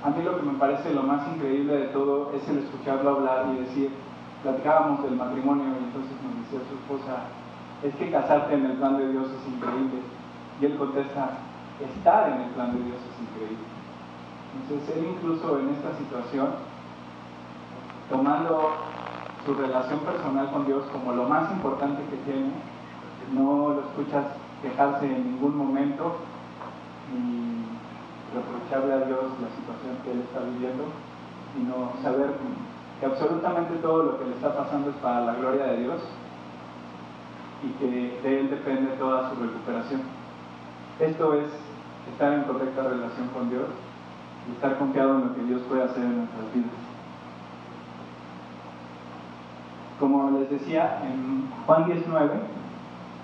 a 0.02 0.10
mí 0.10 0.22
lo 0.22 0.36
que 0.36 0.46
me 0.46 0.58
parece 0.58 0.94
lo 0.94 1.02
más 1.02 1.26
increíble 1.34 1.74
de 1.76 1.86
todo 1.88 2.32
es 2.34 2.48
el 2.48 2.58
escucharlo 2.58 3.10
hablar 3.10 3.46
y 3.52 3.64
decir, 3.64 3.90
platicábamos 4.42 5.02
del 5.02 5.16
matrimonio 5.16 5.64
y 5.64 5.84
entonces 5.84 6.16
nos 6.22 6.34
decía 6.44 6.60
su 6.68 6.76
esposa, 6.76 7.28
es 7.82 7.94
que 7.96 8.10
casarte 8.10 8.54
en 8.54 8.66
el 8.66 8.72
plan 8.76 8.96
de 8.98 9.12
Dios 9.12 9.26
es 9.30 9.52
increíble. 9.52 10.00
Y 10.60 10.66
él 10.66 10.76
contesta, 10.76 11.38
estar 11.80 12.32
en 12.32 12.40
el 12.42 12.50
plan 12.50 12.76
de 12.76 12.84
Dios 12.84 12.98
es 12.98 13.20
increíble. 13.20 13.66
Entonces 14.62 14.96
él 14.96 15.06
incluso 15.16 15.58
en 15.58 15.68
esta 15.70 15.96
situación, 15.96 16.48
tomando 18.10 18.72
su 19.46 19.54
relación 19.54 20.00
personal 20.00 20.50
con 20.50 20.66
Dios 20.66 20.82
como 20.92 21.12
lo 21.12 21.24
más 21.24 21.50
importante 21.52 22.02
que 22.10 22.16
tiene, 22.30 22.50
no 23.32 23.70
lo 23.70 23.80
escuchas 23.80 24.26
quejarse 24.60 25.06
en 25.06 25.32
ningún 25.32 25.56
momento 25.56 26.16
ni 27.14 27.64
reprocharle 28.34 28.92
a 28.92 29.06
Dios 29.06 29.24
la 29.40 29.48
situación 29.54 29.96
que 30.04 30.12
él 30.12 30.20
está 30.20 30.40
viviendo, 30.40 30.84
sino 31.54 31.92
saber 32.02 32.34
que 32.98 33.06
absolutamente 33.06 33.76
todo 33.76 34.02
lo 34.02 34.18
que 34.18 34.26
le 34.26 34.34
está 34.34 34.56
pasando 34.56 34.90
es 34.90 34.96
para 34.96 35.22
la 35.22 35.34
gloria 35.34 35.66
de 35.66 35.78
Dios 35.78 36.00
y 37.62 37.68
que 37.78 38.20
de 38.22 38.40
él 38.40 38.50
depende 38.50 38.92
toda 38.98 39.30
su 39.30 39.40
recuperación. 39.40 40.02
Esto 40.98 41.34
es 41.34 41.46
estar 42.12 42.32
en 42.32 42.42
correcta 42.44 42.82
relación 42.82 43.28
con 43.28 43.48
Dios 43.48 43.66
y 44.48 44.52
estar 44.52 44.78
confiado 44.78 45.14
en 45.14 45.28
lo 45.28 45.34
que 45.34 45.42
Dios 45.44 45.62
puede 45.68 45.84
hacer 45.84 46.02
en 46.02 46.18
nuestras 46.18 46.54
vidas. 46.54 46.89
Como 50.00 50.30
les 50.30 50.48
decía, 50.48 51.02
en 51.04 51.46
Juan 51.66 51.84
19, 51.84 52.30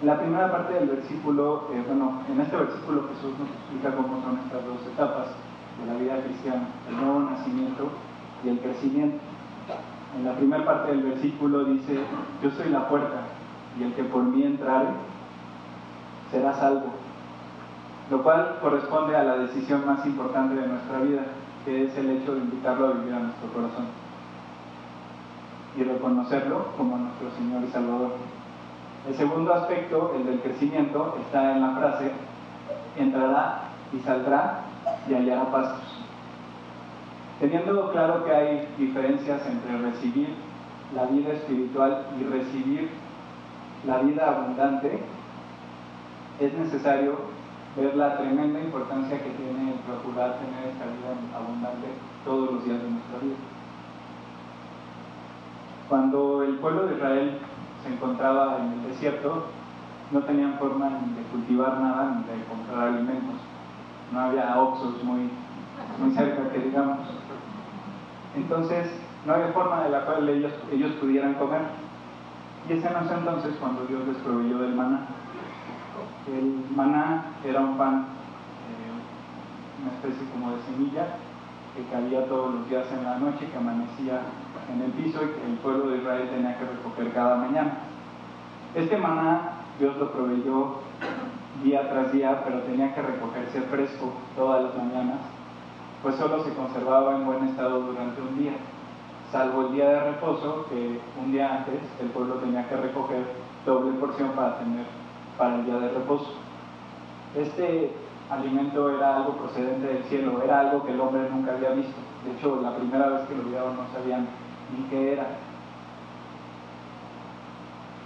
la 0.02 0.18
primera 0.18 0.52
parte 0.52 0.74
del 0.74 0.90
versículo, 0.90 1.70
eh, 1.72 1.82
bueno, 1.86 2.20
en 2.30 2.38
este 2.38 2.54
versículo 2.54 3.08
Jesús 3.08 3.32
nos 3.38 3.48
explica 3.48 3.96
cómo 3.96 4.20
son 4.22 4.38
estas 4.44 4.62
dos 4.62 4.86
etapas 4.92 5.28
de 5.80 5.86
la 5.90 5.98
vida 5.98 6.22
cristiana, 6.22 6.68
el 6.90 6.96
nuevo 6.98 7.20
nacimiento 7.30 7.88
y 8.44 8.50
el 8.50 8.58
crecimiento. 8.60 9.16
En 10.18 10.26
la 10.26 10.34
primera 10.34 10.66
parte 10.66 10.90
del 10.90 11.02
versículo 11.02 11.64
dice, 11.64 11.98
yo 12.42 12.50
soy 12.50 12.68
la 12.68 12.86
puerta 12.90 13.22
y 13.80 13.84
el 13.84 13.94
que 13.94 14.04
por 14.04 14.24
mí 14.24 14.42
entrare 14.42 14.88
será 16.30 16.52
salvo, 16.52 16.92
lo 18.10 18.22
cual 18.22 18.58
corresponde 18.60 19.16
a 19.16 19.24
la 19.24 19.38
decisión 19.38 19.86
más 19.86 20.04
importante 20.04 20.54
de 20.54 20.68
nuestra 20.68 20.98
vida, 20.98 21.22
que 21.64 21.84
es 21.84 21.96
el 21.96 22.10
hecho 22.10 22.34
de 22.34 22.40
invitarlo 22.40 22.88
a 22.88 22.92
vivir 22.92 23.14
a 23.14 23.20
nuestro 23.20 23.48
corazón 23.48 24.05
y 25.76 25.84
reconocerlo 25.84 26.68
como 26.76 26.96
nuestro 26.96 27.30
Señor 27.32 27.62
y 27.64 27.70
Salvador. 27.70 28.12
El 29.08 29.14
segundo 29.14 29.54
aspecto, 29.54 30.14
el 30.16 30.26
del 30.26 30.40
crecimiento, 30.40 31.16
está 31.20 31.52
en 31.52 31.62
la 31.62 31.76
frase, 31.76 32.10
entrará 32.96 33.62
y 33.92 34.00
saldrá 34.00 34.62
y 35.08 35.14
hallará 35.14 35.50
pastos. 35.50 35.96
Teniendo 37.38 37.92
claro 37.92 38.24
que 38.24 38.32
hay 38.32 38.68
diferencias 38.78 39.42
entre 39.46 39.90
recibir 39.90 40.34
la 40.94 41.04
vida 41.04 41.32
espiritual 41.34 42.06
y 42.18 42.24
recibir 42.24 42.90
la 43.86 43.98
vida 43.98 44.28
abundante, 44.28 44.98
es 46.40 46.54
necesario 46.54 47.16
ver 47.76 47.94
la 47.94 48.16
tremenda 48.16 48.58
importancia 48.58 49.18
que 49.18 49.30
tiene 49.30 49.74
procurar 49.86 50.38
tener 50.38 50.72
esta 50.72 50.86
vida 50.86 51.36
abundante 51.36 51.88
todos 52.24 52.52
los 52.52 52.64
días 52.64 52.82
de 52.82 52.90
nuestra 52.90 53.18
vida. 53.20 53.55
Cuando 55.88 56.42
el 56.42 56.56
pueblo 56.56 56.86
de 56.86 56.96
Israel 56.96 57.38
se 57.82 57.92
encontraba 57.92 58.58
en 58.58 58.72
el 58.72 58.88
desierto, 58.90 59.44
no 60.10 60.20
tenían 60.20 60.58
forma 60.58 60.88
ni 60.88 61.14
de 61.14 61.22
cultivar 61.30 61.80
nada 61.80 62.16
ni 62.16 62.38
de 62.38 62.44
comprar 62.44 62.88
alimentos. 62.88 63.36
No 64.12 64.20
había 64.20 64.60
oxos 64.60 65.02
muy, 65.04 65.30
muy 65.98 66.14
cerca, 66.14 66.50
que 66.50 66.58
digamos. 66.58 66.98
Entonces, 68.34 68.90
no 69.24 69.34
había 69.34 69.48
forma 69.48 69.84
de 69.84 69.90
la 69.90 70.04
cual 70.04 70.28
ellos, 70.28 70.52
ellos 70.72 70.92
pudieran 71.00 71.34
comer. 71.34 71.62
Y 72.68 72.72
ese 72.72 72.90
no 72.90 73.00
es 73.00 73.10
entonces 73.10 73.54
cuando 73.60 73.84
Dios 73.86 74.06
les 74.06 74.16
proveyó 74.18 74.58
del 74.58 74.74
maná. 74.74 75.06
El 76.26 76.64
maná 76.74 77.26
era 77.44 77.60
un 77.60 77.78
pan, 77.78 78.06
eh, 78.66 79.82
una 79.82 79.92
especie 79.92 80.28
como 80.30 80.50
de 80.50 80.62
semilla, 80.62 81.06
que 81.76 81.84
caía 81.92 82.26
todos 82.26 82.54
los 82.54 82.68
días 82.68 82.86
en 82.90 83.04
la 83.04 83.18
noche, 83.18 83.46
que 83.46 83.56
amanecía 83.56 84.22
en 84.72 84.82
el 84.82 84.90
piso 84.92 85.20
y 85.22 85.28
que 85.38 85.46
el 85.46 85.58
pueblo 85.58 85.90
de 85.90 85.98
Israel 85.98 86.28
tenía 86.30 86.58
que 86.58 86.64
recoger 86.64 87.12
cada 87.12 87.36
mañana. 87.36 87.78
Este 88.74 88.96
maná 88.96 89.52
Dios 89.78 89.96
lo 89.98 90.10
proveyó 90.10 90.76
día 91.62 91.88
tras 91.90 92.12
día, 92.12 92.42
pero 92.44 92.60
tenía 92.60 92.94
que 92.94 93.02
recogerse 93.02 93.60
fresco 93.62 94.12
todas 94.34 94.64
las 94.64 94.76
mañanas, 94.76 95.18
pues 96.02 96.16
solo 96.16 96.42
se 96.44 96.54
conservaba 96.54 97.16
en 97.16 97.26
buen 97.26 97.48
estado 97.48 97.80
durante 97.80 98.20
un 98.22 98.38
día, 98.38 98.52
salvo 99.30 99.66
el 99.66 99.72
día 99.72 99.88
de 99.88 100.00
reposo, 100.12 100.66
que 100.68 101.00
un 101.22 101.32
día 101.32 101.56
antes 101.56 101.80
el 102.00 102.08
pueblo 102.08 102.34
tenía 102.34 102.68
que 102.68 102.76
recoger 102.76 103.24
doble 103.64 103.98
porción 103.98 104.30
para 104.30 104.58
tener 104.58 104.86
para 105.36 105.56
el 105.56 105.66
día 105.66 105.78
de 105.78 105.88
reposo. 105.90 106.34
Este 107.34 107.92
alimento 108.30 108.90
era 108.90 109.16
algo 109.16 109.36
procedente 109.36 109.86
del 109.86 110.04
cielo, 110.04 110.42
era 110.42 110.60
algo 110.60 110.84
que 110.84 110.92
el 110.92 111.00
hombre 111.00 111.28
nunca 111.30 111.52
había 111.52 111.70
visto. 111.70 111.94
De 112.24 112.32
hecho, 112.32 112.60
la 112.60 112.74
primera 112.76 113.08
vez 113.08 113.28
que 113.28 113.36
lo 113.36 113.44
vieron 113.44 113.76
no 113.76 113.86
sabían 113.92 114.26
ni 114.76 114.84
qué 114.88 115.12
era. 115.12 115.26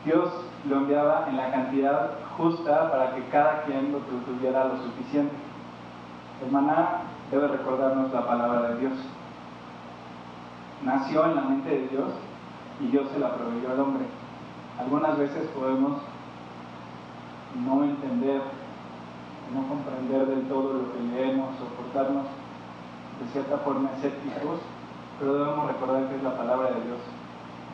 Dios 0.04 0.30
lo 0.68 0.76
enviaba 0.76 1.26
en 1.28 1.36
la 1.36 1.50
cantidad 1.50 2.10
justa 2.36 2.90
para 2.90 3.14
que 3.14 3.24
cada 3.28 3.62
quien 3.62 3.92
lo 3.92 3.98
tuviera 3.98 4.64
lo 4.64 4.76
suficiente. 4.82 5.34
El 6.44 6.50
maná 6.50 7.02
debe 7.30 7.48
recordarnos 7.48 8.12
la 8.12 8.26
palabra 8.26 8.70
de 8.70 8.80
Dios. 8.80 8.92
Nació 10.82 11.26
en 11.26 11.34
la 11.36 11.42
mente 11.42 11.68
de 11.68 11.88
Dios 11.88 12.08
y 12.80 12.86
Dios 12.86 13.08
se 13.12 13.18
la 13.18 13.34
proveyó 13.34 13.70
al 13.70 13.80
hombre. 13.80 14.04
Algunas 14.78 15.18
veces 15.18 15.48
podemos 15.48 16.00
no 17.66 17.84
entender 17.84 18.40
no 19.54 19.66
comprender 19.68 20.26
del 20.26 20.48
todo 20.48 20.74
lo 20.74 20.92
que 20.92 21.00
leemos 21.14 21.50
o 21.60 21.64
portarnos 21.76 22.26
de 23.20 23.26
cierta 23.32 23.58
forma 23.58 23.90
escépticos, 23.96 24.60
pero 25.18 25.34
debemos 25.34 25.68
recordar 25.68 26.08
que 26.08 26.16
es 26.16 26.22
la 26.22 26.36
palabra 26.36 26.68
de 26.72 26.80
Dios, 26.86 27.00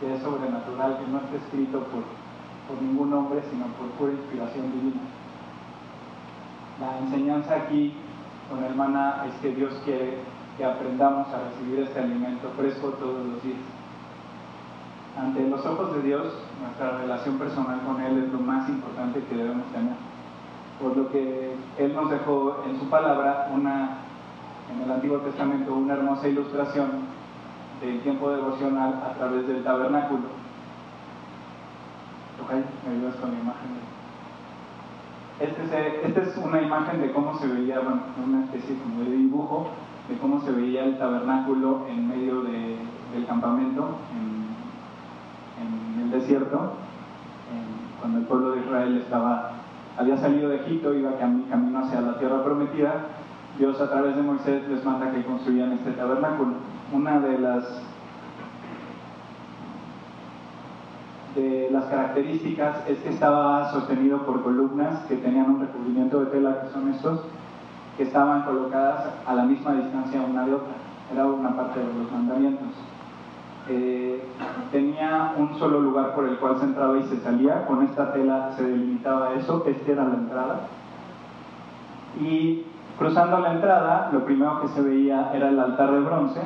que 0.00 0.14
es 0.14 0.22
sobrenatural, 0.22 0.98
que 0.98 1.06
no 1.10 1.18
está 1.18 1.36
escrito 1.36 1.78
por, 1.92 2.02
por 2.68 2.82
ningún 2.82 3.12
hombre, 3.12 3.42
sino 3.50 3.66
por 3.78 3.86
pura 3.98 4.12
inspiración 4.12 4.72
divina. 4.72 5.02
La 6.80 6.98
enseñanza 6.98 7.54
aquí 7.54 7.94
con 8.50 8.64
hermana 8.64 9.24
es 9.28 9.34
que 9.40 9.54
Dios 9.54 9.74
quiere 9.84 10.18
que 10.56 10.64
aprendamos 10.64 11.28
a 11.28 11.48
recibir 11.50 11.80
este 11.80 12.00
alimento 12.00 12.48
fresco 12.56 12.88
todos 12.98 13.26
los 13.26 13.42
días. 13.42 13.58
Ante 15.18 15.48
los 15.48 15.64
ojos 15.64 15.94
de 15.94 16.02
Dios, 16.02 16.26
nuestra 16.60 16.98
relación 16.98 17.38
personal 17.38 17.80
con 17.86 18.00
Él 18.02 18.24
es 18.24 18.32
lo 18.32 18.38
más 18.40 18.68
importante 18.68 19.22
que 19.24 19.36
debemos 19.36 19.66
tener. 19.72 19.94
Por 20.80 20.96
lo 20.96 21.10
que 21.10 21.54
Él 21.78 21.94
nos 21.94 22.10
dejó 22.10 22.62
en 22.68 22.78
su 22.78 22.88
palabra 22.90 23.50
una, 23.54 23.98
en 24.72 24.82
el 24.82 24.90
Antiguo 24.90 25.18
Testamento, 25.18 25.74
una 25.74 25.94
hermosa 25.94 26.28
ilustración 26.28 26.90
del 27.80 28.00
tiempo 28.00 28.30
devocional 28.30 29.02
a 29.10 29.14
través 29.14 29.46
del 29.46 29.62
tabernáculo. 29.64 30.36
¿me 32.48 32.94
ayudas 32.94 33.16
con 33.16 33.32
la 33.32 33.40
imagen? 33.40 33.70
Este, 35.40 36.06
esta 36.06 36.20
es 36.20 36.36
una 36.36 36.62
imagen 36.62 37.00
de 37.00 37.12
cómo 37.12 37.36
se 37.38 37.46
veía, 37.48 37.80
bueno, 37.80 38.02
una 38.24 38.44
especie 38.44 38.76
como 38.78 39.02
de 39.02 39.16
dibujo 39.16 39.68
de 40.08 40.16
cómo 40.18 40.40
se 40.40 40.52
veía 40.52 40.84
el 40.84 40.98
tabernáculo 40.98 41.86
en 41.88 42.08
medio 42.08 42.42
del 42.42 43.26
campamento, 43.26 43.96
en, 44.12 44.36
el 46.02 46.10
desierto, 46.10 46.74
cuando 47.98 48.18
el 48.18 48.24
pueblo 48.26 48.50
de 48.52 48.60
Israel 48.60 48.96
estaba, 48.98 49.55
había 49.96 50.16
salido 50.16 50.48
de 50.50 50.56
Egipto, 50.56 50.94
iba 50.94 51.16
camino 51.16 51.78
hacia 51.78 52.00
la 52.00 52.18
tierra 52.18 52.44
prometida, 52.44 53.06
Dios 53.58 53.80
a 53.80 53.88
través 53.88 54.14
de 54.16 54.22
Moisés 54.22 54.68
les 54.68 54.84
manda 54.84 55.10
que 55.10 55.24
construyan 55.24 55.72
este 55.72 55.92
tabernáculo. 55.92 56.54
Una 56.92 57.20
de 57.20 57.38
las 57.38 57.64
de 61.34 61.68
las 61.70 61.84
características 61.84 62.88
es 62.88 62.98
que 62.98 63.10
estaba 63.10 63.70
sostenido 63.70 64.24
por 64.24 64.42
columnas 64.42 65.04
que 65.06 65.16
tenían 65.16 65.50
un 65.50 65.60
recubrimiento 65.60 66.20
de 66.20 66.26
tela, 66.26 66.62
que 66.62 66.70
son 66.70 66.88
estos, 66.88 67.20
que 67.96 68.04
estaban 68.04 68.42
colocadas 68.42 69.06
a 69.26 69.34
la 69.34 69.44
misma 69.44 69.74
distancia 69.74 70.20
una 70.22 70.46
de 70.46 70.54
otra. 70.54 70.74
Era 71.12 71.26
una 71.26 71.54
parte 71.54 71.80
de 71.80 71.86
los 71.86 72.10
mandamientos. 72.10 72.68
Eh, 73.68 74.22
tenía 74.70 75.34
un 75.36 75.58
solo 75.58 75.80
lugar 75.80 76.14
por 76.14 76.24
el 76.26 76.36
cual 76.38 76.58
se 76.58 76.64
entraba 76.64 76.96
y 76.98 77.04
se 77.04 77.20
salía. 77.20 77.66
Con 77.66 77.82
esta 77.82 78.12
tela 78.12 78.52
se 78.56 78.62
delimitaba 78.64 79.34
eso. 79.34 79.64
Esta 79.66 79.92
era 79.92 80.04
la 80.04 80.14
entrada. 80.14 80.60
Y 82.20 82.64
cruzando 82.98 83.38
la 83.40 83.52
entrada, 83.52 84.10
lo 84.12 84.24
primero 84.24 84.60
que 84.62 84.68
se 84.68 84.80
veía 84.80 85.30
era 85.34 85.48
el 85.48 85.60
altar 85.60 85.92
de 85.92 86.00
bronce, 86.00 86.40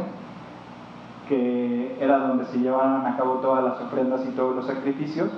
que 1.29 1.97
era 2.00 2.19
donde 2.19 2.45
se 2.47 2.59
llevaban 2.59 3.07
a 3.07 3.17
cabo 3.17 3.35
todas 3.35 3.62
las 3.62 3.81
ofrendas 3.81 4.27
y 4.27 4.33
todos 4.33 4.57
los 4.57 4.67
sacrificios. 4.67 5.31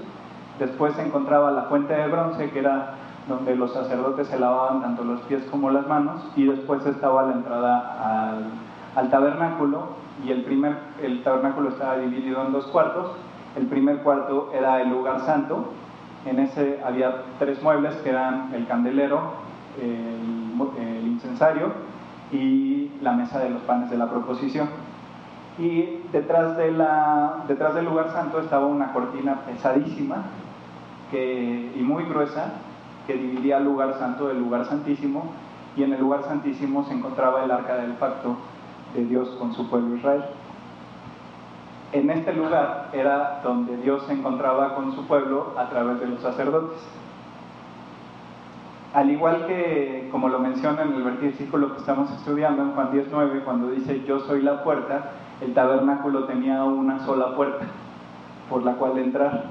Después 0.59 0.95
se 0.95 1.05
encontraba 1.05 1.51
la 1.51 1.63
fuente 1.65 1.93
de 1.93 2.09
bronce, 2.09 2.51
que 2.51 2.59
era 2.61 2.95
donde 3.29 3.55
los 3.55 3.73
sacerdotes 3.73 4.27
se 4.29 4.39
lavaban 4.39 4.81
tanto 4.81 5.05
los 5.05 5.21
pies 5.23 5.45
como 5.51 5.71
las 5.71 5.87
manos, 5.87 6.23
y 6.35 6.47
después 6.47 6.85
estaba 6.87 7.25
la 7.25 7.33
entrada 7.33 8.35
al, 8.97 9.11
tabernáculo, 9.11 10.02
y 10.25 10.31
el, 10.31 10.43
primer, 10.43 10.77
el 11.03 11.23
tabernáculo 11.23 11.71
estaba 11.71 11.99
dividido 11.99 12.45
en 12.45 12.53
dos 12.53 12.67
cuartos. 12.67 13.13
El 13.57 13.67
primer 13.67 13.99
cuarto 13.99 14.51
era 14.55 14.81
el 14.81 14.89
lugar 14.89 15.21
santo, 15.21 15.73
en 16.25 16.39
ese 16.39 16.81
había 16.85 17.23
tres 17.39 17.63
muebles 17.63 17.95
que 17.97 18.11
eran 18.11 18.55
el 18.55 18.67
candelero, 18.67 19.33
el, 19.81 20.13
incensario 21.05 21.73
y 22.31 22.91
la 23.01 23.13
mesa 23.13 23.39
de 23.41 23.51
los 23.51 23.63
panes 23.63 23.91
de 23.91 23.99
la 23.99 24.09
proposición. 24.09 24.69
Y 25.59 25.99
detrás, 26.13 26.57
de 26.57 26.71
la, 26.71 27.45
detrás 27.47 27.75
del 27.75 27.85
lugar 27.85 28.11
santo 28.13 28.41
estaba 28.41 28.67
una 28.67 28.93
cortina 28.93 29.41
pesadísima 29.47 30.25
que, 31.11 31.73
y 31.77 31.81
muy 31.83 32.05
gruesa 32.05 32.53
que 33.07 33.15
dividía 33.15 33.59
el 33.59 33.65
lugar 33.65 33.99
santo 33.99 34.29
del 34.29 34.39
lugar 34.39 34.65
santísimo 34.65 35.33
y 35.77 35.83
en 35.83 35.93
el 35.93 36.01
lugar 36.01 36.23
santísimo 36.23 36.85
se 36.85 36.95
encontraba 36.95 37.45
el 37.45 37.51
arca 37.51 37.77
del 37.77 37.93
pacto 37.93 38.37
de 38.95 39.05
Dios 39.07 39.29
con 39.39 39.55
su 39.55 39.69
pueblo 39.69 39.97
Israel. 39.97 40.25
En 41.93 42.09
este 42.11 42.33
lugar 42.33 42.89
era 42.93 43.41
donde 43.45 43.77
Dios 43.79 44.05
se 44.07 44.15
encontraba 44.15 44.75
con 44.75 44.95
su 44.95 45.07
pueblo 45.07 45.53
a 45.59 45.69
través 45.69 46.01
de 46.01 46.07
los 46.07 46.21
sacerdotes. 46.21 46.79
Al 48.95 49.11
igual 49.11 49.47
que, 49.47 50.09
como 50.11 50.29
lo 50.29 50.39
menciona 50.39 50.83
en 50.83 50.95
el 50.95 51.03
versículo 51.03 51.73
que 51.73 51.81
estamos 51.81 52.11
estudiando 52.13 52.63
en 52.63 52.73
Juan 52.73 52.93
19, 52.93 53.41
cuando 53.41 53.71
dice 53.71 54.05
yo 54.07 54.21
soy 54.21 54.43
la 54.43 54.65
puerta, 54.65 55.13
el 55.41 55.55
tabernáculo 55.55 56.25
tenía 56.25 56.63
una 56.65 57.01
sola 57.01 57.35
puerta 57.35 57.67
por 58.49 58.63
la 58.65 58.75
cual 58.75 58.99
entrar. 58.99 59.45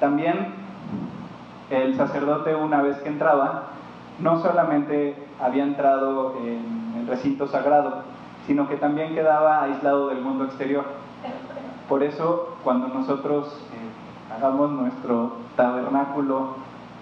También 0.00 0.54
el 1.70 1.94
sacerdote 1.96 2.54
una 2.54 2.82
vez 2.82 2.96
que 2.98 3.08
entraba, 3.08 3.64
no 4.18 4.40
solamente 4.40 5.14
había 5.40 5.64
entrado 5.64 6.36
en 6.42 6.77
recinto 7.08 7.46
sagrado, 7.46 8.02
sino 8.46 8.68
que 8.68 8.76
también 8.76 9.14
quedaba 9.14 9.62
aislado 9.62 10.08
del 10.08 10.20
mundo 10.20 10.44
exterior. 10.44 10.84
Por 11.88 12.02
eso, 12.02 12.56
cuando 12.64 12.88
nosotros 12.88 13.48
eh, 13.72 14.34
hagamos 14.34 14.70
nuestro 14.70 15.32
tabernáculo 15.56 16.40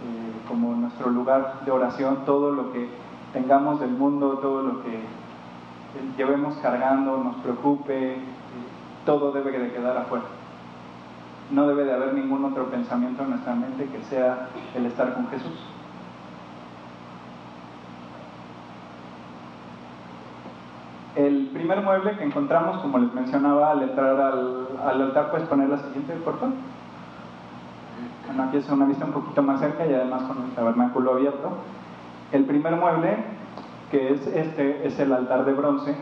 eh, 0.05 0.49
como 0.49 0.75
nuestro 0.75 1.11
lugar 1.11 1.61
de 1.65 1.71
oración, 1.71 2.25
todo 2.25 2.53
lo 2.53 2.73
que 2.73 2.89
tengamos 3.33 3.81
del 3.81 3.91
mundo, 3.91 4.39
todo 4.39 4.63
lo 4.63 4.83
que 4.83 5.01
llevemos 6.17 6.57
cargando, 6.59 7.19
nos 7.19 7.37
preocupe, 7.37 8.17
todo 9.05 9.33
debe 9.33 9.59
de 9.59 9.73
quedar 9.73 9.97
afuera. 9.97 10.25
No 11.51 11.67
debe 11.67 11.85
de 11.85 11.95
haber 11.95 12.15
ningún 12.15 12.45
otro 12.45 12.67
pensamiento 12.67 13.23
en 13.23 13.31
nuestra 13.31 13.55
mente 13.55 13.87
que 13.87 14.03
sea 14.05 14.49
el 14.75 14.87
estar 14.87 15.15
con 15.15 15.29
Jesús. 15.29 15.76
El 21.17 21.49
primer 21.53 21.81
mueble 21.81 22.17
que 22.19 22.25
encontramos, 22.25 22.83
como 22.83 22.99
les 22.99 23.13
mencionaba, 23.15 23.71
al 23.71 23.83
entrar 23.83 24.21
al, 24.21 25.03
altar, 25.03 25.31
puedes 25.31 25.49
poner 25.49 25.71
la 25.71 25.79
siguiente, 25.79 26.13
por. 26.25 26.35
Bueno, 28.27 28.43
aquí 28.43 28.59
es 28.59 28.69
una 28.69 28.85
vista 28.85 29.07
un 29.07 29.13
poquito 29.13 29.43
más 29.43 29.61
cerca 29.61 29.87
y 29.87 29.95
además 29.95 30.25
con 30.25 30.45
el 30.45 30.51
tabernáculo 30.51 31.15
abierto. 31.15 31.53
El 32.33 32.45
primer 32.45 32.77
mueble 32.77 33.17
que 33.91 34.13
es 34.13 34.27
este, 34.27 34.87
es 34.87 34.99
el 34.99 35.13
altar 35.13 35.45
de 35.45 35.53
bronce, 35.53 35.95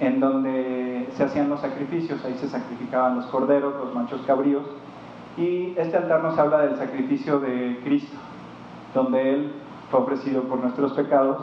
en 0.00 0.20
donde 0.20 1.08
se 1.14 1.24
hacían 1.24 1.48
los 1.48 1.60
sacrificios, 1.60 2.24
ahí 2.24 2.34
se 2.34 2.48
sacrificaban 2.48 3.16
los 3.16 3.26
corderos, 3.26 3.74
los 3.74 3.94
machos 3.94 4.22
cabríos, 4.26 4.64
y 5.36 5.74
este 5.76 5.96
altar 5.96 6.22
nos 6.22 6.38
habla 6.38 6.58
del 6.62 6.76
sacrificio 6.76 7.40
de 7.40 7.80
Cristo, 7.84 8.16
donde 8.94 9.34
Él 9.34 9.52
fue 9.90 10.00
ofrecido 10.00 10.42
por 10.44 10.60
nuestros 10.60 10.92
pecados, 10.92 11.42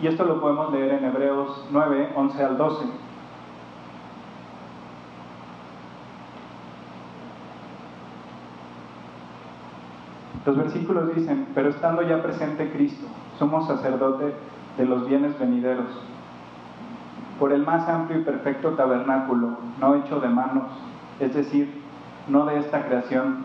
y 0.00 0.06
esto 0.06 0.24
lo 0.24 0.40
podemos 0.40 0.72
leer 0.72 0.94
en 0.94 1.04
Hebreos 1.04 1.66
9, 1.70 2.12
11 2.16 2.44
al 2.44 2.56
12. 2.56 2.84
Los 10.46 10.56
versículos 10.56 11.14
dicen, 11.14 11.48
pero 11.54 11.68
estando 11.68 12.02
ya 12.02 12.22
presente 12.22 12.70
Cristo, 12.72 13.06
somos 13.38 13.66
sacerdote 13.66 14.34
de 14.78 14.86
los 14.86 15.06
bienes 15.06 15.38
venideros, 15.38 15.86
por 17.38 17.52
el 17.52 17.64
más 17.64 17.86
amplio 17.88 18.20
y 18.20 18.24
perfecto 18.24 18.70
tabernáculo, 18.70 19.58
no 19.78 19.94
hecho 19.96 20.18
de 20.18 20.28
manos, 20.28 20.64
es 21.20 21.34
decir, 21.34 21.82
no 22.26 22.46
de 22.46 22.58
esta 22.58 22.86
creación, 22.86 23.44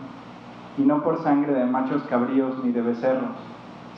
y 0.78 0.82
no 0.82 1.02
por 1.02 1.22
sangre 1.22 1.52
de 1.52 1.66
machos 1.66 2.02
cabríos 2.04 2.64
ni 2.64 2.72
de 2.72 2.80
becerros, 2.80 3.36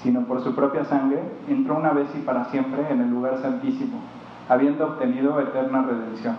sino 0.03 0.23
por 0.23 0.43
su 0.43 0.55
propia 0.55 0.85
sangre, 0.85 1.23
entró 1.49 1.77
una 1.77 1.91
vez 1.91 2.09
y 2.15 2.21
para 2.21 2.47
siempre 2.47 2.87
en 2.91 3.01
el 3.01 3.11
lugar 3.11 3.39
santísimo, 3.39 3.99
habiendo 4.49 4.87
obtenido 4.87 5.41
eterna 5.41 5.83
redención. 5.83 6.37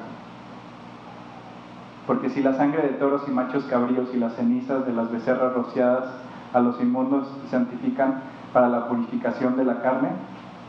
Porque 2.07 2.29
si 2.29 2.41
la 2.41 2.53
sangre 2.53 2.81
de 2.83 2.93
toros 2.95 3.23
y 3.27 3.31
machos 3.31 3.65
cabríos 3.65 4.09
y 4.13 4.17
las 4.17 4.33
cenizas 4.33 4.85
de 4.85 4.93
las 4.93 5.11
becerras 5.11 5.53
rociadas 5.53 6.05
a 6.53 6.59
los 6.59 6.81
inmundos 6.81 7.27
santifican 7.49 8.21
para 8.53 8.67
la 8.67 8.87
purificación 8.87 9.57
de 9.57 9.65
la 9.65 9.81
carne, 9.81 10.09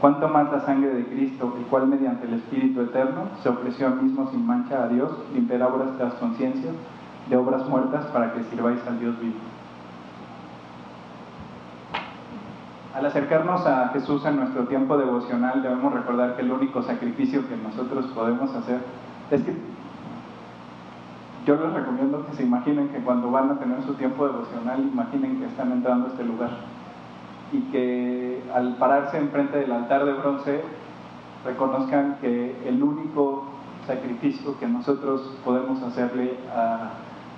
cuánto 0.00 0.28
más 0.28 0.50
la 0.52 0.60
sangre 0.60 0.90
de 0.90 1.06
Cristo, 1.06 1.54
el 1.58 1.64
cual 1.66 1.86
mediante 1.86 2.26
el 2.26 2.34
Espíritu 2.34 2.82
Eterno 2.82 3.28
se 3.42 3.48
ofreció 3.48 3.86
a 3.86 3.90
mismo 3.90 4.30
sin 4.30 4.46
mancha 4.46 4.82
a 4.82 4.88
Dios, 4.88 5.10
limpiará 5.32 5.70
las 5.98 6.14
conciencias 6.14 6.74
de 7.28 7.36
obras 7.36 7.66
muertas 7.68 8.04
para 8.06 8.34
que 8.34 8.42
sirváis 8.44 8.80
al 8.86 8.98
Dios 8.98 9.18
vivo. 9.20 9.38
Al 12.94 13.06
acercarnos 13.06 13.64
a 13.66 13.88
Jesús 13.90 14.24
en 14.24 14.36
nuestro 14.36 14.64
tiempo 14.64 14.98
devocional 14.98 15.62
debemos 15.62 15.92
recordar 15.92 16.34
que 16.34 16.42
el 16.42 16.50
único 16.50 16.82
sacrificio 16.82 17.48
que 17.48 17.56
nosotros 17.56 18.06
podemos 18.06 18.52
hacer 18.52 18.80
es 19.30 19.42
que 19.42 19.54
yo 21.46 21.54
les 21.54 21.72
recomiendo 21.72 22.26
que 22.26 22.34
se 22.34 22.42
imaginen 22.42 22.88
que 22.88 22.98
cuando 22.98 23.30
van 23.30 23.50
a 23.50 23.58
tener 23.58 23.82
su 23.82 23.94
tiempo 23.94 24.26
devocional, 24.26 24.80
imaginen 24.80 25.38
que 25.38 25.46
están 25.46 25.70
entrando 25.70 26.06
a 26.06 26.10
este 26.10 26.24
lugar 26.24 26.50
y 27.52 27.60
que 27.72 28.42
al 28.54 28.74
pararse 28.74 29.18
enfrente 29.18 29.58
del 29.58 29.72
altar 29.72 30.04
de 30.04 30.12
bronce 30.12 30.62
reconozcan 31.44 32.16
que 32.20 32.56
el 32.66 32.82
único 32.82 33.46
sacrificio 33.86 34.58
que 34.58 34.66
nosotros 34.66 35.38
podemos 35.44 35.80
hacerle 35.82 36.36
a 36.54 36.90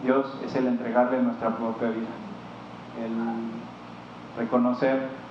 Dios 0.02 0.34
es 0.44 0.56
el 0.56 0.66
entregarle 0.66 1.22
nuestra 1.22 1.50
propia 1.56 1.88
vida, 1.88 2.08
el 3.04 4.42
reconocer 4.42 5.21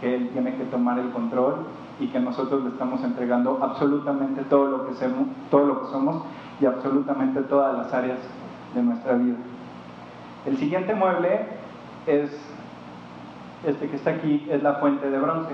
que 0.00 0.14
Él 0.14 0.30
tiene 0.32 0.56
que 0.56 0.64
tomar 0.64 0.98
el 0.98 1.10
control 1.10 1.66
y 1.98 2.08
que 2.08 2.20
nosotros 2.20 2.62
le 2.64 2.70
estamos 2.70 3.02
entregando 3.04 3.58
absolutamente 3.62 4.42
todo 4.42 4.66
lo 4.68 4.86
que 4.86 4.94
somos, 4.94 6.22
y 6.60 6.66
absolutamente 6.66 7.40
todas 7.42 7.76
las 7.76 7.92
áreas 7.92 8.18
de 8.74 8.82
nuestra 8.82 9.14
vida. 9.14 9.36
El 10.46 10.56
siguiente 10.58 10.94
mueble 10.94 11.46
es 12.06 12.30
este 13.66 13.88
que 13.88 13.96
está 13.96 14.10
aquí, 14.10 14.46
es 14.50 14.62
la 14.62 14.74
fuente 14.74 15.10
de 15.10 15.18
bronce. 15.18 15.52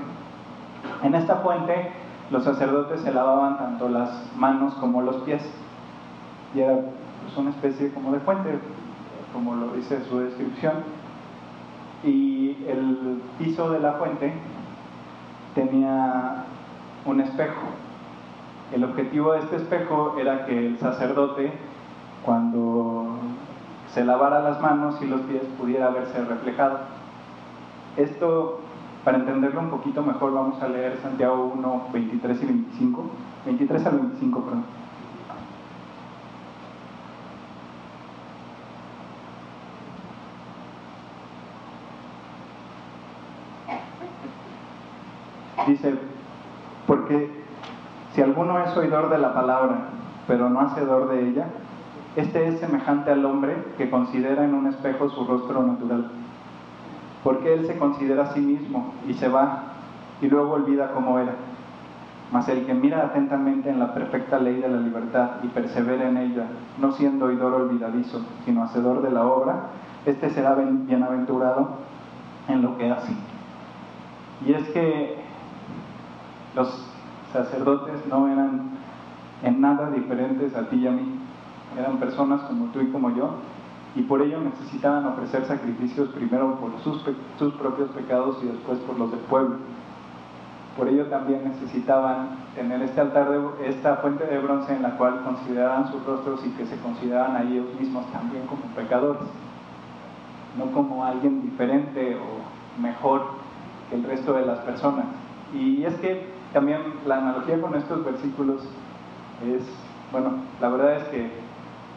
En 1.03 1.15
esta 1.15 1.37
fuente 1.37 1.91
los 2.31 2.45
sacerdotes 2.45 3.01
se 3.01 3.13
lavaban 3.13 3.59
tanto 3.59 3.89
las 3.89 4.11
manos 4.37 4.75
como 4.75 5.03
los 5.03 5.17
pies. 5.17 5.43
Y 6.55 6.61
era 6.61 6.75
pues, 6.75 7.37
una 7.37 7.51
especie 7.51 7.93
como 7.93 8.13
de 8.13 8.21
fuente, 8.21 8.59
como 9.33 9.55
lo 9.55 9.73
dice 9.73 10.03
su 10.09 10.19
descripción. 10.21 10.75
Y 12.05 12.57
el 12.69 13.23
piso 13.39 13.71
de 13.71 13.81
la 13.81 13.95
fuente 13.95 14.33
tenía 15.55 16.45
un 17.05 17.21
espejo. 17.21 17.63
El 18.73 18.85
objetivo 18.85 19.33
de 19.33 19.41
este 19.41 19.57
espejo 19.57 20.17
era 20.19 20.45
que 20.47 20.67
el 20.67 20.79
sacerdote, 20.79 21.53
cuando 22.25 23.17
se 23.93 24.05
lavara 24.05 24.41
las 24.41 24.61
manos 24.61 25.01
y 25.01 25.07
los 25.07 25.21
pies, 25.23 25.43
pudiera 25.59 25.91
verse 25.91 26.25
reflejado. 26.25 26.81
Esto 27.97 28.61
para 29.05 29.19
entenderlo 29.19 29.61
un 29.61 29.71
poquito 29.71 30.03
mejor 30.03 30.35
vamos 30.35 30.61
a 30.61 30.67
leer 30.67 30.99
Santiago 31.01 31.53
1, 31.55 31.83
23 31.93 32.43
y 32.43 32.47
25. 32.47 33.05
23 33.47 33.87
al 33.87 33.99
25, 33.99 34.41
perdón. 34.41 34.65
Dice, 45.67 45.95
porque 46.87 47.31
si 48.13 48.23
alguno 48.23 48.59
es 48.61 48.77
oidor 48.77 49.11
de 49.11 49.19
la 49.19 49.35
palabra, 49.35 49.89
pero 50.27 50.49
no 50.49 50.61
hacedor 50.61 51.09
de 51.09 51.29
ella, 51.29 51.47
este 52.17 52.49
es 52.49 52.61
semejante 52.61 53.11
al 53.11 53.25
hombre 53.25 53.57
que 53.77 53.91
considera 53.91 54.45
en 54.45 54.55
un 54.55 54.67
espejo 54.69 55.11
su 55.11 55.25
rostro 55.25 55.63
natural 55.63 56.11
porque 57.27 57.53
él 57.53 57.67
se 57.67 57.77
considera 57.77 58.23
a 58.23 58.33
sí 58.35 58.41
mismo 58.41 58.95
y 59.09 59.15
se 59.15 59.27
va 59.27 59.65
y 60.23 60.29
luego 60.29 60.53
olvida 60.53 60.93
cómo 60.93 61.19
era. 61.19 61.33
Mas 62.31 62.49
el 62.49 62.65
que 62.65 62.73
mira 62.73 63.05
atentamente 63.05 63.69
en 63.69 63.81
la 63.81 63.93
perfecta 63.95 64.39
ley 64.39 64.61
de 64.61 64.69
la 64.69 64.77
libertad 64.77 65.31
y 65.43 65.49
persevera 65.49 66.09
en 66.09 66.19
ella, 66.19 66.47
no 66.79 66.93
siendo 66.93 67.25
oidor 67.25 67.53
olvidadizo, 67.53 68.21
sino 68.45 68.63
hacedor 68.63 69.03
de 69.03 69.11
la 69.11 69.27
obra, 69.27 69.71
este 70.07 70.31
será 70.31 70.55
bienaventurado 70.55 71.71
en 72.47 72.63
lo 72.63 72.79
que 72.79 72.93
hace. 72.93 73.13
Y 74.47 74.53
es 74.53 74.69
que 74.69 75.16
los 76.57 76.69
sacerdotes 77.33 78.05
no 78.09 78.27
eran 78.29 78.71
en 79.43 79.61
nada 79.61 79.91
diferentes 79.91 80.57
a 80.57 80.69
ti 80.69 80.77
y 80.77 80.87
a 80.87 80.91
mí, 80.91 81.21
eran 81.79 81.99
personas 81.99 82.41
como 82.43 82.67
tú 82.67 82.81
y 82.81 82.91
como 82.91 83.15
yo, 83.15 83.35
y 83.95 84.03
por 84.03 84.23
ello 84.23 84.41
necesitaban 84.41 85.07
ofrecer 85.07 85.45
sacrificios 85.45 86.09
primero 86.11 86.59
por 86.59 86.73
sus, 86.81 87.03
propios 87.55 87.91
pecados 87.91 88.39
y 88.43 88.47
después 88.47 88.79
por 88.81 88.99
los 88.99 89.11
del 89.11 89.21
pueblo. 89.21 89.57
Por 90.77 90.89
ello 90.89 91.07
también 91.07 91.45
necesitaban 91.45 92.29
tener 92.55 92.83
este 92.83 93.01
altar, 93.01 93.31
de, 93.31 93.69
esta 93.69 93.97
fuente 93.97 94.27
de 94.27 94.39
bronce 94.39 94.75
en 94.75 94.83
la 94.83 94.97
cual 94.97 95.23
consideraban 95.25 95.91
sus 95.91 96.05
rostros 96.05 96.45
y 96.45 96.51
que 96.51 96.67
se 96.67 96.79
consideraban 96.81 97.37
a 97.37 97.43
ellos 97.43 97.67
mismos 97.79 98.05
también 98.13 98.47
como 98.47 98.63
pecadores, 98.75 99.23
no 100.59 100.67
como 100.73 101.05
alguien 101.05 101.43
diferente 101.43 102.17
o 102.17 102.81
mejor 102.81 103.23
que 103.89 103.97
el 103.97 104.05
resto 104.05 104.35
de 104.35 104.45
las 104.45 104.59
personas. 104.61 105.07
Y 105.55 105.85
es 105.85 105.95
que 105.97 106.36
también 106.53 106.81
la 107.07 107.19
analogía 107.19 107.61
con 107.61 107.75
estos 107.75 108.05
versículos 108.05 108.63
es, 109.45 109.63
bueno, 110.13 110.31
la 110.61 110.69
verdad 110.69 110.97
es 110.97 111.05
que 111.09 111.31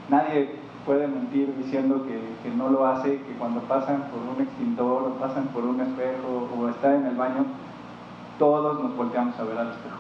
nadie 0.10 0.60
puede 0.86 1.08
mentir 1.08 1.54
diciendo 1.56 2.04
que, 2.06 2.50
no 2.50 2.70
lo 2.70 2.86
hace, 2.86 3.22
que 3.22 3.34
cuando 3.38 3.62
pasan 3.62 4.06
por 4.12 4.36
un 4.36 4.42
extintor 4.42 5.04
o 5.04 5.20
pasan 5.20 5.46
por 5.48 5.64
un 5.64 5.80
espejo 5.80 6.50
o 6.58 6.68
están 6.70 6.96
en 6.96 7.06
el 7.06 7.16
baño, 7.16 7.46
todos 8.38 8.82
nos 8.82 8.98
volteamos 8.98 9.38
a 9.40 9.44
ver 9.44 9.58
al 9.58 9.70
espejo. 9.70 9.98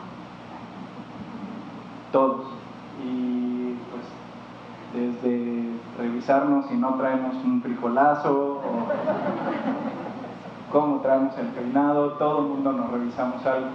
Todos. 2.12 2.48
Y 3.06 3.76
pues 3.92 5.14
desde 5.22 5.70
revisarnos 5.98 6.66
si 6.68 6.76
no 6.76 6.96
traemos 6.96 7.36
un 7.46 7.62
frijolazo 7.62 8.62
o 8.66 8.88
cómo 10.72 11.02
traemos 11.02 11.38
el 11.38 11.48
peinado, 11.48 12.14
todo 12.14 12.40
el 12.40 12.46
mundo 12.48 12.72
nos 12.74 12.90
revisamos 12.90 13.46
algo. 13.46 13.68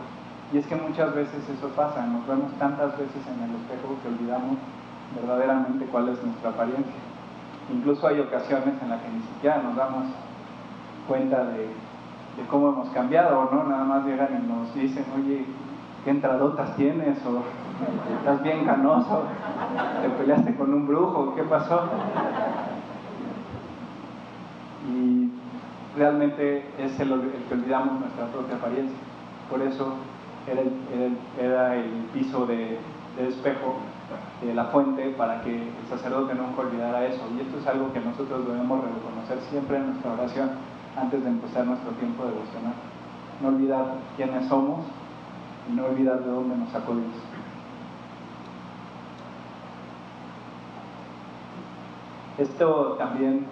Y 0.52 0.59
es 0.59 0.66
que 0.66 0.76
muchas 0.76 1.14
veces 1.14 1.48
eso 1.48 1.68
pasa, 1.70 2.07
nos 2.07 2.26
vemos 2.26 2.52
tantas 2.59 2.92
veces 2.98 3.22
en 3.26 3.42
el 3.42 3.57
espejo 3.57 3.96
que 4.02 4.09
olvidamos 4.09 4.59
verdaderamente 5.14 5.87
cuál 5.87 6.09
es 6.09 6.22
nuestra 6.22 6.50
apariencia. 6.50 6.94
Incluso 7.72 8.07
hay 8.07 8.20
ocasiones 8.20 8.74
en 8.83 8.90
las 8.90 9.00
que 9.00 9.09
ni 9.09 9.20
siquiera 9.20 9.62
nos 9.62 9.76
damos 9.76 10.04
cuenta 11.09 11.44
de, 11.44 11.68
cómo 12.50 12.68
hemos 12.68 12.88
cambiado, 12.90 13.48
¿no? 13.50 13.64
Nada 13.64 13.85
más 13.85 14.04
llegan 14.04 14.28
y 14.33 14.46
nos 14.46 14.74
dicen, 14.74 15.04
oye, 15.16 15.46
¿qué 16.04 16.11
entradotas 16.11 16.76
tienes? 16.76 17.18
O 17.26 17.42
estás 18.18 18.42
bien 18.42 18.64
canoso, 18.64 19.24
te 20.02 20.09
peleaste 20.11 20.54
con 20.57 20.74
un 20.74 20.87
brujo, 20.87 21.35
¿qué 21.35 21.42
pasó? 21.42 21.88
Y 24.92 25.30
realmente 25.96 26.68
es 26.78 27.00
el, 27.00 27.09
que 27.48 27.54
olvidamos 27.54 28.00
nuestra 28.00 28.26
propia 28.26 28.57
apariencia. 28.57 28.98
Por 29.50 29.62
eso 29.62 29.94
era 30.46 31.76
el, 31.76 32.07
piso 32.12 32.46
de, 32.46 32.78
de 33.16 33.28
espejo 33.28 33.76
de 34.42 34.54
la 34.54 34.66
fuente 34.66 35.11
para 35.16 35.42
que 35.42 35.54
el 35.54 35.88
sacerdote 35.88 36.35
nunca 36.35 36.62
olvidara 36.62 37.07
eso. 37.07 37.22
Y 37.37 37.40
esto 37.40 37.59
es 37.59 37.66
algo 37.66 37.92
que 37.92 38.00
nosotros 38.00 38.46
debemos 38.46 38.80
reconocer 38.83 39.38
siempre 39.50 39.78
en 39.78 39.87
nuestra 39.87 40.12
oración 40.12 40.50
antes 40.96 41.22
de 41.22 41.30
empezar 41.30 41.66
nuestro 41.66 41.90
tiempo 41.92 42.24
devocional. 42.24 42.74
No 43.40 43.48
olvidar 43.48 43.94
quiénes 44.16 44.46
somos 44.48 44.85
y 45.70 45.74
no 45.74 45.87
olvidar 45.87 46.20
de 46.20 46.30
dónde 46.30 46.57
nos 46.57 46.70
sacó 46.70 46.94
Dios. 46.94 47.12
Esto 52.38 52.96
también 52.98 53.46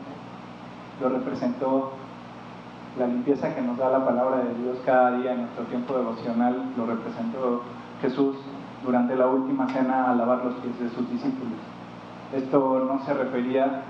lo 1.01 1.09
representó 1.09 1.93
la 2.99 3.07
limpieza 3.07 3.55
que 3.55 3.63
nos 3.63 3.79
da 3.79 3.91
la 3.91 4.05
palabra 4.05 4.39
de 4.39 4.55
Dios 4.63 4.79
cada 4.85 5.17
día 5.19 5.33
en 5.33 5.43
nuestro 5.43 5.65
tiempo 5.65 5.97
devocional, 5.97 6.73
lo 6.77 6.87
representó 6.87 7.63
Jesús 8.03 8.37
durante 8.85 9.17
la 9.17 9.29
última 9.29 9.67
cena 9.69 10.11
a 10.11 10.15
lavar 10.15 10.45
los 10.45 10.55
pies 10.57 10.79
de 10.79 10.91
sus 10.91 11.09
discípulos. 11.11 11.59
Esto 12.35 12.85
no 12.87 13.05
se 13.05 13.15
refería 13.15 13.83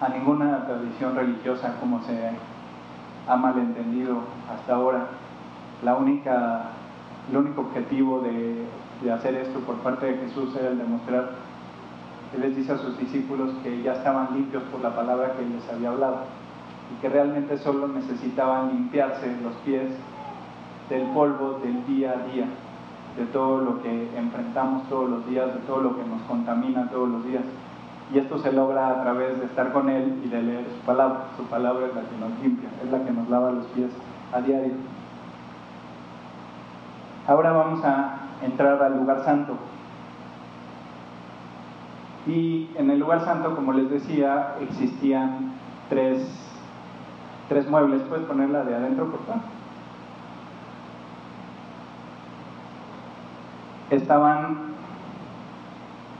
a 0.00 0.08
ninguna 0.10 0.64
tradición 0.64 1.16
religiosa 1.16 1.74
como 1.80 2.02
se 2.02 2.30
ha 3.28 3.36
malentendido 3.36 4.18
hasta 4.52 4.74
ahora. 4.74 5.06
La 5.82 5.96
única, 5.96 6.70
el 7.30 7.36
único 7.36 7.62
objetivo 7.62 8.20
de, 8.20 8.64
de 9.02 9.12
hacer 9.12 9.34
esto 9.34 9.58
por 9.60 9.76
parte 9.76 10.06
de 10.06 10.18
Jesús 10.18 10.54
era 10.56 10.68
el 10.68 10.78
demostrar, 10.78 11.30
Él 12.34 12.42
les 12.42 12.56
dice 12.56 12.72
a 12.72 12.78
sus 12.78 12.96
discípulos 12.98 13.50
que 13.62 13.82
ya 13.82 13.94
estaban 13.94 14.28
limpios 14.34 14.62
por 14.64 14.80
la 14.82 14.94
palabra 14.94 15.32
que 15.32 15.44
les 15.44 15.68
había 15.68 15.88
hablado 15.88 16.45
y 16.92 17.00
que 17.00 17.08
realmente 17.08 17.58
solo 17.58 17.88
necesitaban 17.88 18.68
limpiarse 18.68 19.36
los 19.42 19.54
pies 19.64 19.90
del 20.88 21.02
polvo 21.08 21.60
del 21.62 21.84
día 21.86 22.12
a 22.12 22.32
día, 22.32 22.46
de 23.16 23.24
todo 23.26 23.58
lo 23.58 23.82
que 23.82 24.16
enfrentamos 24.16 24.88
todos 24.88 25.08
los 25.10 25.26
días, 25.28 25.46
de 25.54 25.60
todo 25.60 25.80
lo 25.80 25.96
que 25.96 26.04
nos 26.04 26.22
contamina 26.22 26.88
todos 26.90 27.08
los 27.08 27.24
días. 27.26 27.42
Y 28.12 28.18
esto 28.18 28.38
se 28.38 28.52
logra 28.52 28.88
a 28.88 29.02
través 29.02 29.38
de 29.40 29.46
estar 29.46 29.72
con 29.72 29.88
Él 29.88 30.20
y 30.24 30.28
de 30.28 30.42
leer 30.42 30.64
su 30.64 30.86
palabra. 30.86 31.24
Su 31.36 31.44
palabra 31.44 31.86
es 31.86 31.94
la 31.94 32.02
que 32.02 32.16
nos 32.18 32.38
limpia, 32.40 32.68
es 32.84 32.90
la 32.90 33.04
que 33.04 33.10
nos 33.10 33.28
lava 33.28 33.50
los 33.50 33.66
pies 33.68 33.90
a 34.32 34.40
diario. 34.40 34.74
Ahora 37.26 37.50
vamos 37.50 37.84
a 37.84 38.18
entrar 38.42 38.80
al 38.80 38.98
lugar 38.98 39.24
santo. 39.24 39.56
Y 42.26 42.70
en 42.76 42.90
el 42.90 43.00
lugar 43.00 43.24
santo, 43.24 43.54
como 43.56 43.72
les 43.72 43.90
decía, 43.90 44.54
existían 44.60 45.52
tres, 45.88 46.45
tres 47.48 47.68
muebles. 47.68 48.02
¿Puedes 48.02 48.26
ponerla 48.26 48.64
de 48.64 48.74
adentro, 48.74 49.10
por 49.10 49.24
favor? 49.24 49.42
estaban 53.90 54.74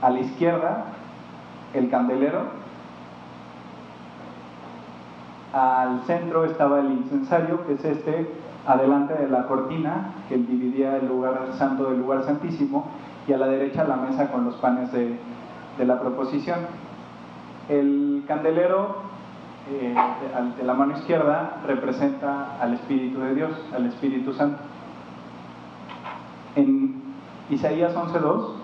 a 0.01 0.09
la 0.09 0.19
izquierda 0.19 0.85
el 1.73 1.89
candelero, 1.89 2.43
al 5.53 6.01
centro 6.05 6.45
estaba 6.45 6.79
el 6.79 6.91
incensario, 6.91 7.65
que 7.65 7.73
es 7.73 7.83
este, 7.83 8.29
adelante 8.65 9.13
de 9.13 9.27
la 9.29 9.47
cortina 9.47 10.13
que 10.29 10.37
dividía 10.37 10.97
el 10.97 11.07
lugar 11.07 11.39
santo 11.57 11.89
del 11.89 11.99
lugar 11.99 12.23
santísimo 12.23 12.87
y 13.27 13.33
a 13.33 13.37
la 13.37 13.47
derecha 13.47 13.83
la 13.83 13.95
mesa 13.97 14.31
con 14.31 14.45
los 14.45 14.55
panes 14.55 14.91
de, 14.91 15.17
la 15.85 15.99
proposición. 15.99 16.59
El 17.69 18.23
candelero 18.27 19.06
eh, 19.69 19.95
de, 20.57 20.63
la 20.63 20.73
mano 20.73 20.97
izquierda 20.97 21.61
representa 21.65 22.57
al 22.61 22.73
Espíritu 22.73 23.19
de 23.19 23.35
Dios, 23.35 23.51
al 23.75 23.85
Espíritu 23.85 24.33
Santo. 24.33 24.59
En 26.55 27.01
Isaías 27.49 27.93
11.2 27.93 28.57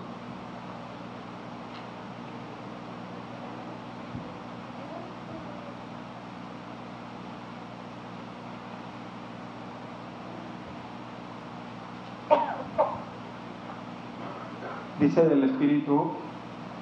dice 15.00 15.28
del 15.28 15.44
Espíritu, 15.44 16.12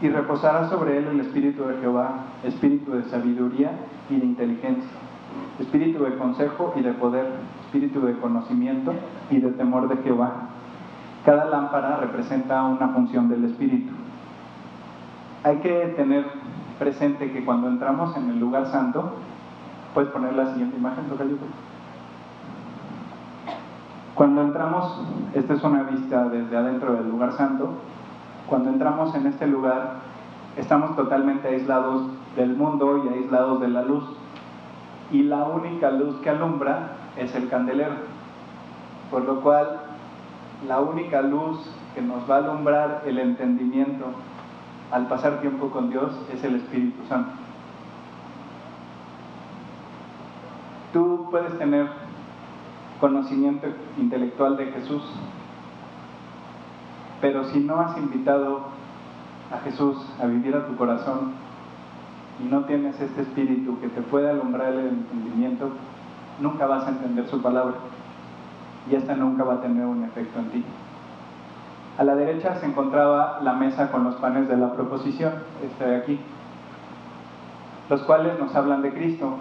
y 0.03 0.09
reposará 0.09 0.69
sobre 0.69 0.99
él 0.99 1.07
el 1.13 1.21
Espíritu 1.21 1.65
de 1.65 1.79
Jehová, 1.79 2.25
Espíritu 2.43 2.91
de 2.91 3.05
sabiduría 3.05 3.71
y 4.11 4.17
de 4.17 4.27
inteligencia, 4.27 4.91
Espíritu 5.61 6.03
de 6.03 6.17
consejo 6.17 6.75
y 6.77 6.83
de 6.83 6.93
poder, 6.93 7.27
Espíritu 7.67 8.01
de 8.01 8.19
conocimiento 8.19 8.93
y 9.31 9.39
de 9.39 9.53
temor 9.53 9.89
de 9.89 10.03
Jehová. 10.03 10.49
Cada 11.25 11.45
lámpara 11.45 11.99
representa 11.99 12.65
una 12.65 12.89
función 12.89 13.29
del 13.29 13.45
Espíritu. 13.45 13.93
Hay 15.45 15.59
que 15.59 15.95
tener 15.97 16.27
presente 16.81 17.31
que 17.31 17.45
cuando 17.45 17.69
entramos 17.69 18.17
en 18.17 18.29
el 18.29 18.41
lugar 18.41 18.67
santo, 18.67 19.13
puedes 19.95 20.11
poner 20.11 20.35
la 20.35 20.53
siguiente 20.53 20.77
imagen, 20.77 21.05
Cuando 24.15 24.43
entramos, 24.43 25.01
esta 25.33 25.55
es 25.55 25.63
una 25.63 25.85
vista 25.85 26.29
desde 26.29 26.57
adentro 26.57 26.95
del 26.95 27.09
lugar 27.09 27.33
santo, 27.33 27.75
cuando 28.53 28.69
entramos 28.69 29.15
en 29.15 29.27
este 29.29 29.47
lugar, 29.47 29.95
estamos 30.59 30.95
totalmente 30.95 31.49
aislados 31.49 32.03
del 32.37 32.55
mundo 32.55 33.03
y 33.03 33.09
aislados 33.09 33.63
de 33.63 33.69
la 33.69 33.81
luz. 33.81 34.05
Y 35.11 35.23
la 35.23 35.45
única 35.45 35.91
luz 35.91 36.17
que 36.17 36.29
alumbra 36.29 36.91
es 37.17 37.35
el 37.35 37.49
candelero. 37.49 37.95
Por 39.11 39.25
lo 39.25 39.41
cual, 39.41 39.81
la 40.69 40.81
única 40.81 41.23
luz 41.23 41.67
que 41.95 42.03
nos 42.03 42.31
va 42.31 42.35
a 42.35 42.39
alumbrar 42.41 43.05
el 43.07 43.21
entendimiento 43.21 44.05
al 44.91 45.07
pasar 45.07 45.41
tiempo 45.41 45.71
con 45.71 45.89
Dios 45.89 46.13
es 46.31 46.45
el 46.45 46.57
Espíritu 46.57 47.03
Santo. 47.09 47.33
Tú 50.93 51.27
puedes 51.31 51.57
tener 51.57 51.89
conocimiento 53.01 53.69
intelectual 53.97 54.59
de 54.59 54.67
Jesús, 54.67 55.03
pero 57.23 57.45
si 57.45 57.61
no 57.61 57.81
has 57.81 57.97
invitado 57.97 58.63
a 59.53 59.59
Jesús 59.61 59.97
a 60.21 60.27
vivir 60.27 60.57
a 60.57 60.67
tu 60.67 60.77
corazón 60.77 61.33
y 62.45 62.49
no 62.49 62.65
tienes 62.65 63.01
este 63.01 63.23
espíritu 63.23 63.79
que 63.81 63.89
te 63.89 64.03
puede 64.03 64.29
alumbrar 64.29 64.73
el 64.73 64.89
entendimiento, 64.89 65.71
nunca 66.41 66.67
vas 66.67 66.85
a 66.85 66.91
entender 66.91 67.29
su 67.29 67.41
palabra 67.41 67.75
y 68.91 68.97
esta 68.97 69.15
nunca 69.15 69.45
va 69.45 69.55
a 69.55 69.61
tener 69.61 69.87
un 69.87 70.03
efecto 70.03 70.41
en 70.41 70.51
ti. 70.51 70.65
A 71.97 72.03
la 72.03 72.17
derecha 72.17 72.57
se 72.57 72.67
encontraba 72.67 73.39
la 73.43 73.53
mesa 73.53 73.93
con 73.93 74.03
los 74.03 74.17
panes 74.17 74.49
de 74.49 74.57
la 74.57 74.73
proposición, 74.73 75.35
este 75.63 75.85
de 75.87 75.97
aquí, 75.97 76.21
los 77.89 78.03
cuales 78.03 78.37
nos 78.41 78.53
hablan 78.57 78.83
de 78.83 78.93
Cristo, 78.93 79.37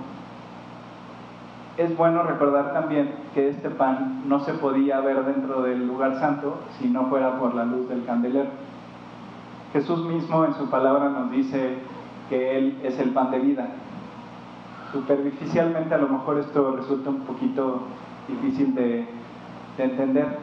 es 1.78 1.96
bueno 1.96 2.24
recordar 2.24 2.74
también 2.74 3.14
que 3.34 3.50
este 3.50 3.70
pan 3.70 4.24
no 4.28 4.40
se 4.42 4.54
podía 4.54 5.00
ver 5.00 5.24
dentro 5.26 5.62
del 5.62 5.88
lugar 5.88 6.20
santo 6.20 6.60
si 6.80 6.90
no 6.90 7.06
fuera 7.08 7.40
por 7.40 7.56
la 7.56 7.66
luz 7.66 7.88
del 7.88 8.06
candelero. 8.06 8.50
Jesús 9.74 10.06
mismo 10.06 10.44
en 10.44 10.54
su 10.56 10.70
palabra 10.70 11.10
nos 11.10 11.32
dice 11.32 11.78
que 12.30 12.58
Él 12.58 12.80
es 12.84 13.00
el 13.00 13.12
pan 13.12 13.32
de 13.32 13.40
vida. 13.40 13.70
Superficialmente 14.92 15.94
a 15.96 15.98
lo 15.98 16.10
mejor 16.10 16.40
esto 16.40 16.76
resulta 16.76 17.10
un 17.10 17.22
poquito 17.22 17.84
difícil 18.28 18.76
de, 18.76 19.08
de 19.78 19.84
entender, 19.84 20.40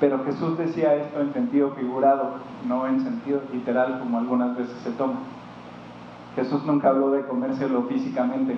pero 0.00 0.24
Jesús 0.24 0.56
decía 0.56 0.94
esto 0.94 1.20
en 1.20 1.34
sentido 1.34 1.72
figurado, 1.72 2.36
no 2.66 2.86
en 2.86 3.00
sentido 3.02 3.42
literal 3.52 3.98
como 3.98 4.18
algunas 4.18 4.56
veces 4.56 4.74
se 4.78 4.90
toma. 4.92 5.16
Jesús 6.34 6.64
nunca 6.64 6.88
habló 6.88 7.10
de 7.10 7.26
comérselo 7.26 7.82
físicamente, 7.82 8.56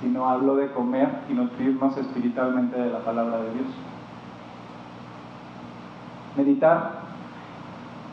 sino 0.00 0.28
hablo 0.28 0.56
de 0.56 0.70
comer 0.72 1.08
y 1.28 1.34
nutrirnos 1.34 1.96
espiritualmente 1.96 2.78
de 2.80 2.90
la 2.90 3.00
palabra 3.00 3.38
de 3.38 3.54
Dios. 3.54 3.66
Meditar 6.36 6.92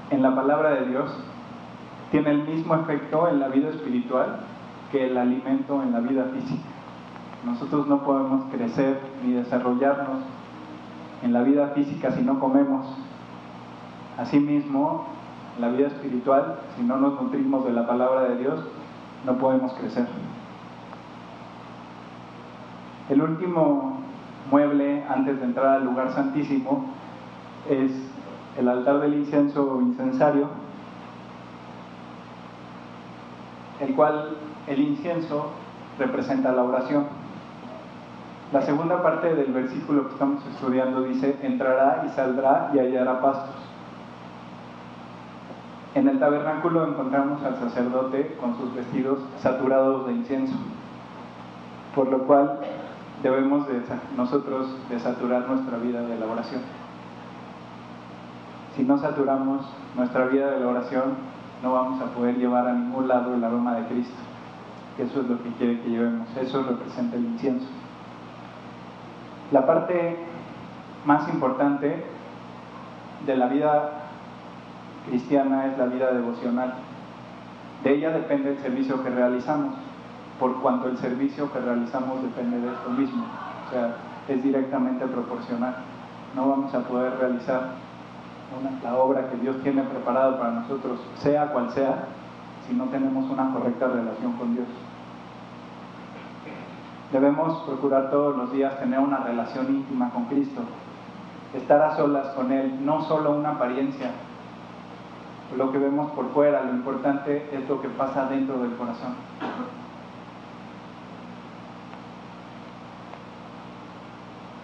en 0.10 0.22
la 0.22 0.36
palabra 0.36 0.72
de 0.72 0.88
Dios 0.88 1.12
tiene 2.12 2.32
el 2.32 2.44
mismo 2.44 2.76
efecto 2.76 3.28
en 3.28 3.40
la 3.40 3.50
vida 3.50 3.70
espiritual 3.70 4.38
que 4.92 5.08
el 5.08 5.18
alimento 5.18 5.82
en 5.84 5.92
la 5.92 6.00
vida 6.00 6.26
física. 6.34 6.64
Nosotros 7.46 7.88
no 7.88 8.04
podemos 8.04 8.46
crecer 8.52 9.00
ni 9.24 9.34
desarrollarnos 9.34 10.24
en 11.24 11.34
la 11.34 11.44
vida 11.44 11.70
física 11.70 12.12
si 12.12 12.22
no 12.22 12.40
comemos. 12.40 12.86
Asimismo, 14.18 15.06
la 15.60 15.70
vida 15.70 15.88
espiritual, 15.88 16.60
si 16.76 16.84
no 16.84 16.98
nos 16.98 17.22
nutrimos 17.22 17.66
de 17.66 17.74
la 17.74 17.86
palabra 17.86 18.24
de 18.24 18.38
Dios, 18.38 18.60
no 19.26 19.38
podemos 19.38 19.74
crecer. 19.74 20.08
El 23.10 23.22
último 23.22 24.00
mueble 24.50 25.04
antes 25.08 25.40
de 25.40 25.46
entrar 25.46 25.68
al 25.68 25.86
lugar 25.86 26.12
santísimo 26.12 26.86
es 27.70 27.92
el 28.58 28.68
altar 28.68 29.00
del 29.00 29.14
incienso 29.14 29.74
o 29.74 29.82
incensario, 29.82 30.48
el 33.80 33.94
cual 33.96 34.38
el 34.68 34.80
incienso 34.80 35.52
representa 36.00 36.52
la 36.52 36.64
oración. 36.64 37.06
La 38.52 38.62
segunda 38.62 39.04
parte 39.04 39.36
del 39.36 39.52
versículo 39.52 40.08
que 40.08 40.14
estamos 40.14 40.46
estudiando 40.48 41.04
dice, 41.04 41.38
entrará 41.42 42.06
y 42.08 42.10
saldrá 42.10 42.72
y 42.74 42.80
hallará 42.80 43.22
pastos. 43.22 43.56
En 45.94 46.08
el 46.08 46.20
tabernáculo 46.20 46.88
encontramos 46.88 47.44
al 47.44 47.58
sacerdote 47.58 48.36
con 48.40 48.58
sus 48.58 48.74
vestidos 48.76 49.20
saturados 49.40 50.08
de 50.08 50.14
incienso, 50.14 50.56
por 51.94 52.08
lo 52.08 52.20
cual 52.26 52.60
debemos 53.26 53.68
de 53.68 53.82
nosotros 54.16 54.68
de 54.88 55.00
saturar 55.00 55.48
nuestra 55.48 55.80
vida 55.80 56.02
de 56.04 56.16
la 56.20 56.28
oración. 56.28 56.62
Si 58.76 58.84
no 58.84 59.00
saturamos 59.00 59.66
nuestra 59.96 60.26
vida 60.26 60.52
de 60.52 60.60
la 60.60 60.68
oración, 60.68 61.16
no 61.64 61.74
vamos 61.74 62.00
a 62.04 62.14
poder 62.14 62.38
llevar 62.38 62.68
a 62.68 62.74
ningún 62.74 63.08
lado 63.08 63.34
el 63.34 63.44
aroma 63.44 63.78
de 63.78 63.88
Cristo. 63.88 64.14
Eso 65.00 65.22
es 65.22 65.28
lo 65.28 65.42
que 65.42 65.50
quiere 65.54 65.82
que 65.82 65.90
llevemos, 65.90 66.28
eso 66.38 66.62
representa 66.62 67.16
el 67.16 67.26
incienso. 67.26 67.66
La 69.52 69.66
parte 69.66 70.18
más 71.06 71.28
importante 71.28 72.06
de 73.26 73.38
la 73.38 73.48
vida 73.48 73.90
cristiana 75.10 75.66
es 75.66 75.80
la 75.80 75.86
vida 75.86 76.12
devocional. 76.12 76.76
De 77.84 77.96
ella 77.96 78.12
depende 78.12 78.52
el 78.52 78.60
servicio 78.60 79.04
que 79.04 79.10
realizamos 79.10 79.74
por 80.40 80.62
cuanto 80.62 80.90
el 80.90 80.98
servicio 80.98 81.52
que 81.52 81.60
realizamos 81.60 82.22
depende 82.22 82.60
de 82.60 82.74
esto 82.74 82.90
mismo, 82.90 83.26
o 83.68 83.72
sea, 83.72 83.96
es 84.28 84.44
directamente 84.44 85.06
proporcional. 85.06 85.76
No 86.36 86.50
vamos 86.50 86.74
a 86.74 86.80
poder 86.80 87.18
realizar 87.18 87.70
la 88.84 88.98
obra 88.98 89.30
que 89.30 89.38
Dios 89.38 89.58
tiene 89.64 89.84
preparada 89.84 90.38
para 90.38 90.52
nosotros, 90.52 91.00
sea 91.18 91.48
cual 91.48 91.72
sea, 91.72 92.06
si 92.68 92.74
no 92.74 92.86
tenemos 92.86 93.30
una 93.30 93.54
correcta 93.54 93.88
relación 93.88 94.34
con 94.34 94.54
Dios. 94.54 94.68
Debemos 97.12 97.64
procurar 97.64 98.10
todos 98.10 98.36
los 98.36 98.52
días 98.52 98.80
tener 98.80 99.00
una 99.00 99.18
relación 99.20 99.68
íntima 99.68 100.10
con 100.10 100.26
Cristo, 100.26 100.62
estar 101.54 101.82
a 101.82 101.96
solas 101.96 102.28
con 102.30 102.52
Él, 102.52 102.86
no 102.86 103.04
solo 103.04 103.32
una 103.32 103.52
apariencia, 103.52 104.12
lo 105.56 105.72
que 105.72 105.78
vemos 105.78 106.12
por 106.12 106.30
fuera, 106.32 106.64
lo 106.64 106.72
importante 106.72 107.50
es 107.54 107.70
lo 107.70 107.82
que 107.82 107.88
pasa 107.90 108.26
dentro 108.26 108.58
del 108.60 108.76
corazón. 108.76 109.14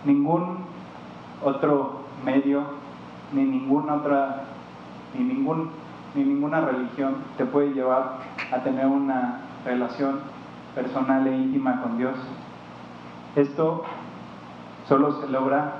Ningún 0.06 0.58
otro 1.44 2.02
medio, 2.24 2.64
ni 3.34 3.44
ninguna 3.44 3.96
otra, 3.96 4.44
ni 5.18 5.24
ningún, 5.24 5.70
ni 6.16 6.24
ninguna 6.24 6.62
religión 6.62 7.16
te 7.38 7.46
puede 7.46 7.74
llevar 7.74 8.18
a 8.52 8.58
tener 8.64 8.86
una 8.86 9.42
relación 9.66 10.20
personal 10.76 11.28
e 11.28 11.36
íntima 11.36 11.82
con 11.82 11.98
Dios. 11.98 12.16
Esto 13.36 13.84
solo 14.88 15.22
se 15.22 15.30
logra 15.30 15.74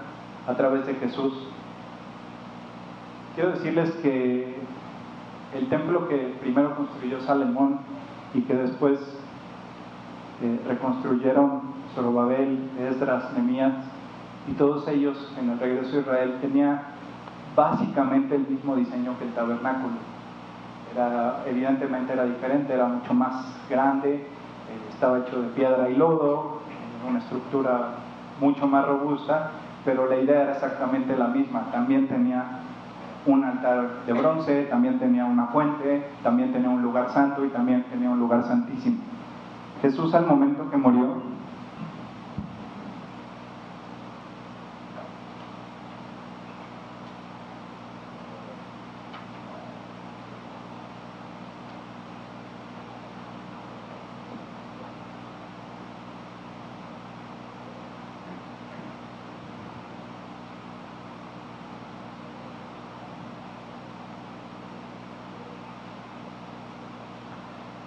a 0.48 0.54
través 0.56 0.86
de 0.86 0.96
Jesús. 0.96 1.34
Quiero 3.36 3.52
decirles 3.52 3.92
que 4.02 4.56
el 5.54 5.70
templo 5.70 6.08
que 6.08 6.36
primero 6.42 6.76
construyó 6.76 7.20
Salomón 7.22 7.80
y 8.34 8.42
que 8.42 8.54
después 8.54 9.00
eh, 10.42 10.60
reconstruyeron 10.68 11.62
Zorobabel, 11.94 12.70
Esdras, 12.80 13.34
Nemías, 13.36 13.74
y 14.48 14.54
todos 14.54 14.88
ellos 14.88 15.32
en 15.40 15.50
el 15.52 15.60
regreso 15.60 15.98
a 15.98 16.00
Israel 16.02 16.38
tenía 16.42 16.82
básicamente 17.56 18.36
el 18.36 18.48
mismo 18.48 18.76
diseño 18.76 19.18
que 19.18 19.26
el 19.26 19.34
tabernáculo. 19.34 19.96
Era, 20.94 21.44
evidentemente 21.46 22.14
era 22.14 22.26
diferente, 22.26 22.74
era 22.74 22.88
mucho 22.88 23.14
más 23.14 23.46
grande, 23.70 24.16
eh, 24.16 24.26
estaba 24.90 25.20
hecho 25.20 25.42
de 25.42 25.50
piedra 25.50 25.90
y 25.90 25.96
lodo, 25.96 26.62
una 27.08 27.20
estructura 27.20 27.96
mucho 28.40 28.68
más 28.68 28.86
robusta, 28.86 29.52
pero 29.86 30.08
la 30.08 30.18
idea 30.18 30.44
era 30.44 30.54
exactamente 30.54 31.16
la 31.18 31.28
misma. 31.28 31.68
También 31.72 32.08
tenía 32.08 32.60
un 33.26 33.44
altar 33.44 33.88
de 34.06 34.14
bronce, 34.14 34.64
también 34.64 35.00
tenía 35.00 35.26
una 35.26 35.48
fuente, 35.48 36.08
también 36.24 36.52
tenía 36.52 36.70
un 36.70 36.82
lugar 36.82 37.12
santo 37.12 37.46
y 37.46 37.50
también 37.50 37.84
tenía 37.84 38.10
un 38.10 38.20
lugar 38.20 38.44
santísimo. 38.44 38.98
Jesús 39.82 40.14
al 40.14 40.26
momento 40.26 40.70
que 40.70 40.78
murió 40.78 41.32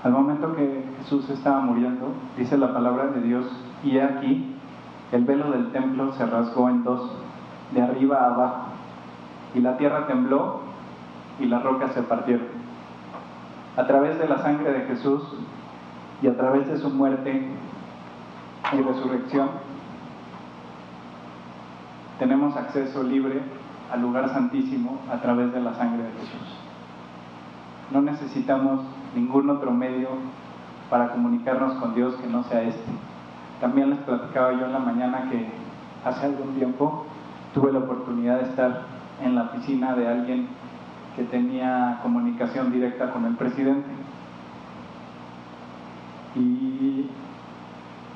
Al 0.05 0.13
que 0.57 0.85
Jesús 0.99 1.29
estaba 1.31 1.61
muriendo, 1.61 2.13
dice 2.37 2.59
la 2.59 2.73
palabra 2.73 3.07
de 3.09 3.21
Dios, 3.21 3.47
y 3.83 3.99
aquí, 3.99 4.55
el 5.13 5.25
velo 5.25 5.51
del 5.51 5.71
templo 5.73 6.13
se 6.13 6.27
rasgó 6.27 6.69
en 6.69 6.85
dos, 6.85 7.13
de 7.73 7.83
arriba 7.83 8.19
a 8.19 8.35
abajo, 8.35 8.67
y 9.55 9.61
la 9.61 9.77
tierra 9.77 10.07
tembló 10.07 10.61
y 11.39 11.47
las 11.47 11.63
rocas 11.63 11.93
se 11.93 12.03
partieron. 12.03 12.47
A 13.77 13.87
través 13.87 14.19
de 14.19 14.29
la 14.29 14.39
sangre 14.39 14.73
de 14.73 14.81
Jesús 14.87 15.23
y 16.23 16.29
a 16.29 16.37
través 16.37 16.69
de 16.69 16.79
su 16.79 16.91
muerte 16.91 17.49
y 18.73 18.77
resurrección, 18.77 19.49
tenemos 22.19 22.57
acceso 22.57 23.03
libre 23.03 23.41
al 23.93 24.03
lugar 24.03 24.29
santísimo 24.31 25.01
a 25.13 25.17
través 25.21 25.53
de 25.53 25.61
la 25.61 25.75
sangre 25.75 26.05
de 26.05 26.13
Jesús. 26.13 26.59
No 27.91 28.01
necesitamos 28.01 28.81
ningún 29.15 29.51
otro 29.51 29.71
medio 29.71 30.09
para 30.91 31.11
comunicarnos 31.11 31.75
con 31.75 31.95
Dios 31.95 32.15
que 32.17 32.27
no 32.27 32.45
sea 32.45 32.63
este. 32.63 32.93
También 33.61 33.91
les 33.91 33.99
platicaba 34.01 34.53
yo 34.53 34.67
en 34.67 34.73
la 34.73 34.79
mañana 34.79 35.29
que 35.31 35.49
hace 36.05 36.27
algún 36.27 36.55
tiempo 36.55 37.07
tuve 37.55 37.73
la 37.73 37.81
oportunidad 37.81 38.41
de 38.41 38.49
estar 38.51 38.83
en 39.23 39.35
la 39.35 39.45
oficina 39.45 39.95
de 39.95 40.09
alguien 40.09 40.49
que 41.17 41.23
tenía 41.25 42.01
comunicación 42.03 42.73
directa 42.73 43.11
con 43.11 43.25
el 43.25 43.37
presidente. 43.37 43.89
Y 46.35 47.09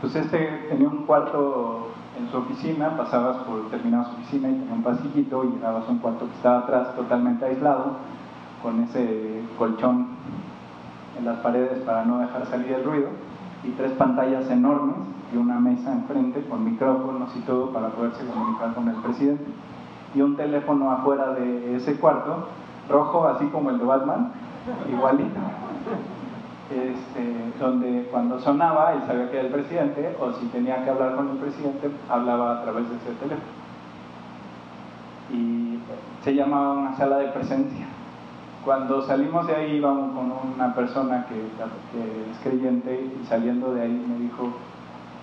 pues 0.00 0.14
este 0.16 0.66
tenía 0.68 0.88
un 0.88 1.04
cuarto 1.06 1.92
en 2.18 2.28
su 2.30 2.38
oficina, 2.38 2.96
pasabas 2.96 3.38
por 3.38 3.70
terminada 3.70 4.06
su 4.06 4.10
oficina 4.16 4.48
y 4.48 4.54
tenía 4.54 4.74
un 4.74 4.82
pasillito 4.82 5.44
y 5.44 5.48
llegabas 5.48 5.88
a 5.88 5.90
un 5.90 5.98
cuarto 5.98 6.26
que 6.26 6.34
estaba 6.34 6.60
atrás 6.60 6.94
totalmente 6.96 7.44
aislado, 7.44 7.96
con 8.62 8.82
ese 8.82 9.42
colchón 9.56 10.17
en 11.18 11.24
las 11.24 11.38
paredes 11.38 11.78
para 11.84 12.04
no 12.04 12.18
dejar 12.18 12.46
salir 12.46 12.72
el 12.72 12.84
ruido 12.84 13.08
y 13.64 13.70
tres 13.70 13.92
pantallas 13.92 14.48
enormes 14.50 14.96
y 15.32 15.36
una 15.36 15.58
mesa 15.58 15.92
enfrente 15.92 16.42
con 16.48 16.64
micrófonos 16.64 17.34
y 17.36 17.40
todo 17.40 17.72
para 17.72 17.88
poderse 17.88 18.24
comunicar 18.26 18.74
con 18.74 18.88
el 18.88 18.96
presidente. 18.96 19.44
Y 20.14 20.22
un 20.22 20.36
teléfono 20.36 20.90
afuera 20.90 21.34
de 21.34 21.76
ese 21.76 21.96
cuarto 21.96 22.48
rojo 22.88 23.26
así 23.26 23.46
como 23.46 23.70
el 23.70 23.78
de 23.78 23.84
Batman 23.84 24.32
igualito. 24.90 25.40
Este, 26.70 27.58
donde 27.58 28.06
cuando 28.10 28.38
sonaba 28.38 28.92
él 28.92 29.00
sabía 29.06 29.30
que 29.30 29.38
era 29.38 29.46
el 29.46 29.52
presidente 29.52 30.14
o 30.20 30.32
si 30.32 30.46
tenía 30.48 30.84
que 30.84 30.90
hablar 30.90 31.16
con 31.16 31.30
el 31.30 31.38
presidente 31.38 31.90
hablaba 32.10 32.58
a 32.58 32.62
través 32.62 32.88
de 32.90 32.96
ese 32.96 33.12
teléfono. 33.12 33.58
Y 35.32 35.78
se 36.22 36.34
llamaba 36.34 36.74
una 36.74 36.96
sala 36.96 37.18
de 37.18 37.28
presencia 37.28 37.86
cuando 38.64 39.02
salimos 39.02 39.46
de 39.46 39.54
ahí 39.54 39.76
íbamos 39.76 40.14
con 40.14 40.32
una 40.54 40.74
persona 40.74 41.26
que, 41.26 41.34
es 41.36 42.38
creyente 42.42 43.12
y 43.22 43.26
saliendo 43.26 43.72
de 43.72 43.82
ahí 43.82 44.06
me 44.08 44.18
dijo, 44.18 44.52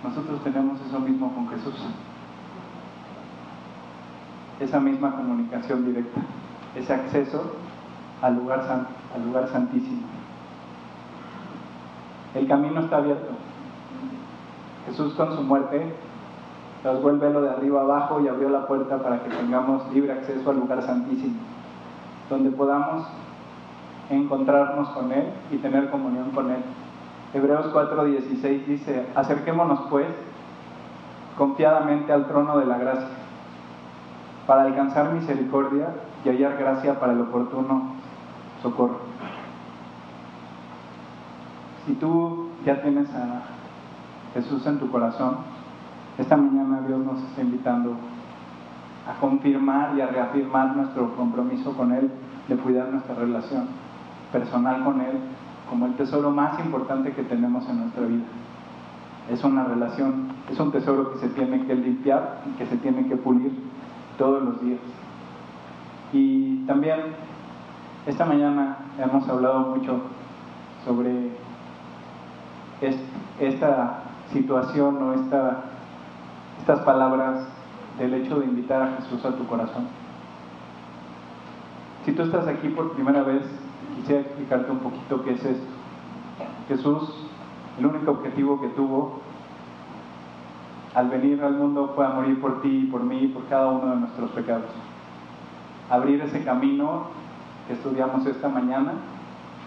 nosotros 0.04 0.41
tenemos 0.43 0.80
eso 0.82 1.00
mismo 1.00 1.34
con 1.34 1.50
Jesús. 1.50 1.76
Esa 4.60 4.80
misma 4.80 5.15
comunicación 5.15 5.86
directa, 5.86 6.21
ese 6.76 6.93
acceso 6.93 7.56
al 8.21 8.36
lugar, 8.36 8.62
al 9.13 9.26
lugar 9.26 9.48
santísimo. 9.50 10.04
El 12.34 12.48
camino 12.48 12.82
está 12.82 12.98
abierto. 12.98 13.32
Jesús 14.88 15.13
con 15.13 15.36
su 15.36 15.41
muerte 15.41 15.93
rasgó 16.84 17.10
el 17.10 17.17
velo 17.17 17.41
de 17.41 17.50
arriba 17.50 17.82
abajo 17.82 18.21
y 18.21 18.28
abrió 18.28 18.50
la 18.50 18.67
puerta 18.67 18.98
para 19.00 19.24
que 19.24 19.30
tengamos 19.30 19.91
libre 19.91 20.13
acceso 20.13 20.50
al 20.50 20.58
lugar 20.58 20.84
santísimo, 20.84 21.36
donde 22.30 22.52
podamos 22.52 23.08
encontrarnos 24.10 24.89
con 24.89 25.12
Él 25.12 25.26
y 25.52 25.58
tener 25.58 25.89
comunión 25.89 26.32
con 26.32 26.52
Él. 26.52 26.63
Hebreos 27.34 27.74
4:16 27.74 28.65
dice, 28.65 29.08
acerquémonos 29.15 29.82
pues 29.89 30.08
confiadamente 31.38 32.13
al 32.13 32.28
trono 32.28 32.58
de 32.58 32.65
la 32.65 32.78
gracia, 32.78 33.08
para 34.48 34.63
alcanzar 34.63 35.12
misericordia 35.12 35.89
y 36.24 36.30
hallar 36.30 36.58
gracia 36.58 37.00
para 37.00 37.13
el 37.13 37.22
oportuno 37.22 37.96
socorro. 38.62 39.00
Si 41.86 41.94
tú 41.96 42.50
ya 42.65 42.82
tienes 42.82 43.13
a 43.13 43.44
Jesús 44.34 44.65
en 44.65 44.80
tu 44.80 44.89
corazón, 44.89 45.38
esta 46.18 46.38
mañana 46.38 46.82
Dios 46.88 47.00
nos 47.00 47.22
está 47.22 47.41
invitando 47.41 47.96
a 49.08 49.20
confirmar 49.20 49.96
y 49.98 50.02
a 50.02 50.08
reafirmar 50.08 50.76
nuestro 50.76 51.15
compromiso 51.15 51.76
con 51.76 51.91
Él 51.91 52.10
de 52.48 52.56
cuidar 52.56 52.88
nuestra 52.89 53.15
relación 53.15 53.68
personal 54.36 54.84
con 54.84 55.00
Él 55.00 55.17
como 55.69 55.86
el 55.86 55.95
tesoro 55.95 56.30
más 56.30 56.60
importante 56.60 57.13
que 57.13 57.24
tenemos 57.24 57.67
en 57.69 57.80
nuestra 57.80 58.06
vida. 58.06 58.26
Es 59.32 59.43
una 59.43 59.63
relación, 59.63 60.28
es 60.52 60.60
un 60.60 60.71
tesoro 60.71 61.13
que 61.13 61.19
se 61.19 61.30
tiene 61.30 61.65
que 61.65 61.74
limpiar 61.74 62.41
y 62.45 62.58
que 62.58 62.65
se 62.65 62.78
tiene 62.78 63.08
que 63.08 63.15
pulir 63.15 63.52
todos 64.17 64.43
los 64.43 64.62
días. 64.62 64.80
Y 66.12 66.58
también 66.67 67.00
esta 68.06 68.26
mañana 68.26 68.78
hemos 69.00 69.28
hablado 69.28 69.62
mucho 69.76 70.02
sobre 70.84 71.32
esta 73.39 74.04
situación 74.34 75.02
o 75.02 75.13
esta, 75.13 75.63
estas 76.60 76.82
palabras 76.82 77.48
del 77.98 78.13
hecho 78.15 78.39
de 78.39 78.45
invitar 78.45 78.82
a 78.82 78.98
Jesús 78.98 79.24
a 79.26 79.32
tu 79.36 79.48
corazón. 79.48 79.88
Si 82.06 82.12
tú 82.12 82.21
estás 82.21 82.48
aquí 82.48 82.67
por 82.69 82.91
primera 82.93 83.24
vez 83.24 83.41
quisiera 83.95 84.21
explicarte 84.21 84.71
un 84.71 84.80
poquito 84.80 85.24
qué 85.24 85.34
es 85.34 85.45
esto. 85.45 85.67
Jesús, 86.67 87.28
el 87.78 87.86
único 87.86 88.12
objetivo 88.12 88.60
que 88.62 88.69
tuvo 88.69 89.19
al 90.95 91.10
venir 91.10 91.43
al 91.43 91.54
mundo 91.54 91.91
fue 91.93 92.06
a 92.06 92.10
morir 92.10 92.39
por 92.39 92.62
ti, 92.62 92.88
por 92.89 93.04
mí 93.04 93.17
y 93.24 93.28
por 93.28 93.45
cada 93.48 93.67
uno 93.67 93.93
de 93.93 93.95
nuestros 93.98 94.32
pecados. 94.32 94.69
Abrir 95.89 96.21
ese 96.21 96.43
camino 96.43 97.08
que 97.67 97.74
estudiamos 97.74 98.26
esta 98.26 98.48
mañana 98.48 98.93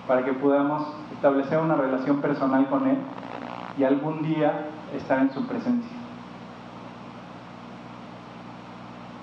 para 0.07 0.25
que 0.25 0.33
podamos 0.33 0.87
establecer 1.13 1.59
una 1.59 1.77
relación 1.77 2.21
personal 2.23 2.67
con 2.69 2.89
Él 2.89 2.97
y 3.77 3.85
algún 3.85 4.23
día 4.23 4.69
estar 4.97 5.21
en 5.21 5.31
su 5.31 5.47
presencia. 5.47 5.97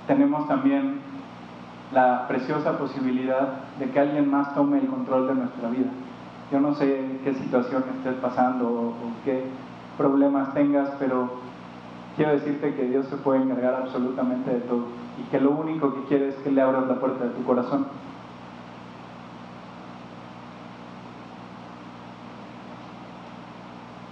Tenemos 0.06 0.48
también 0.48 1.02
la 1.92 2.28
preciosa 2.28 2.78
posibilidad 2.78 3.50
de 3.80 3.90
que 3.90 4.00
alguien 4.00 4.30
más 4.30 4.54
tome 4.56 4.80
el 4.80 4.88
control 4.88 5.28
de 5.28 5.36
nuestra 5.36 5.70
vida. 5.70 5.90
Yo 6.52 6.60
no 6.60 6.74
sé 6.76 7.20
qué 7.24 7.34
situación 7.34 7.84
estés 7.98 8.16
pasando 8.16 8.68
o, 8.68 8.94
qué 9.24 9.44
problemas 9.98 10.54
tengas, 10.54 10.90
pero 11.00 11.30
quiero 12.16 12.32
decirte 12.32 12.76
que 12.76 12.88
Dios 12.88 13.08
se 13.08 13.18
puede 13.18 13.42
encargar 13.42 13.76
absolutamente 13.76 14.52
de 14.52 14.60
todo 14.62 14.86
y 15.20 15.30
que 15.30 15.40
lo 15.40 15.52
único 15.52 15.94
que 15.94 16.04
quiere 16.04 16.30
es 16.30 16.36
que 16.36 16.52
le 16.52 16.62
abras 16.62 16.88
la 16.88 17.00
puerta 17.00 17.24
de 17.24 17.30
tu 17.32 17.44
corazón. 17.44 17.88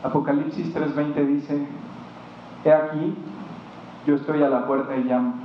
Apocalipsis 0.03 0.74
3:20 0.74 1.28
dice, 1.28 1.67
He 2.65 2.71
aquí, 2.71 3.15
yo 4.05 4.15
estoy 4.15 4.43
a 4.43 4.49
la 4.49 4.65
puerta 4.65 4.95
y 4.95 5.03
llamo. 5.03 5.43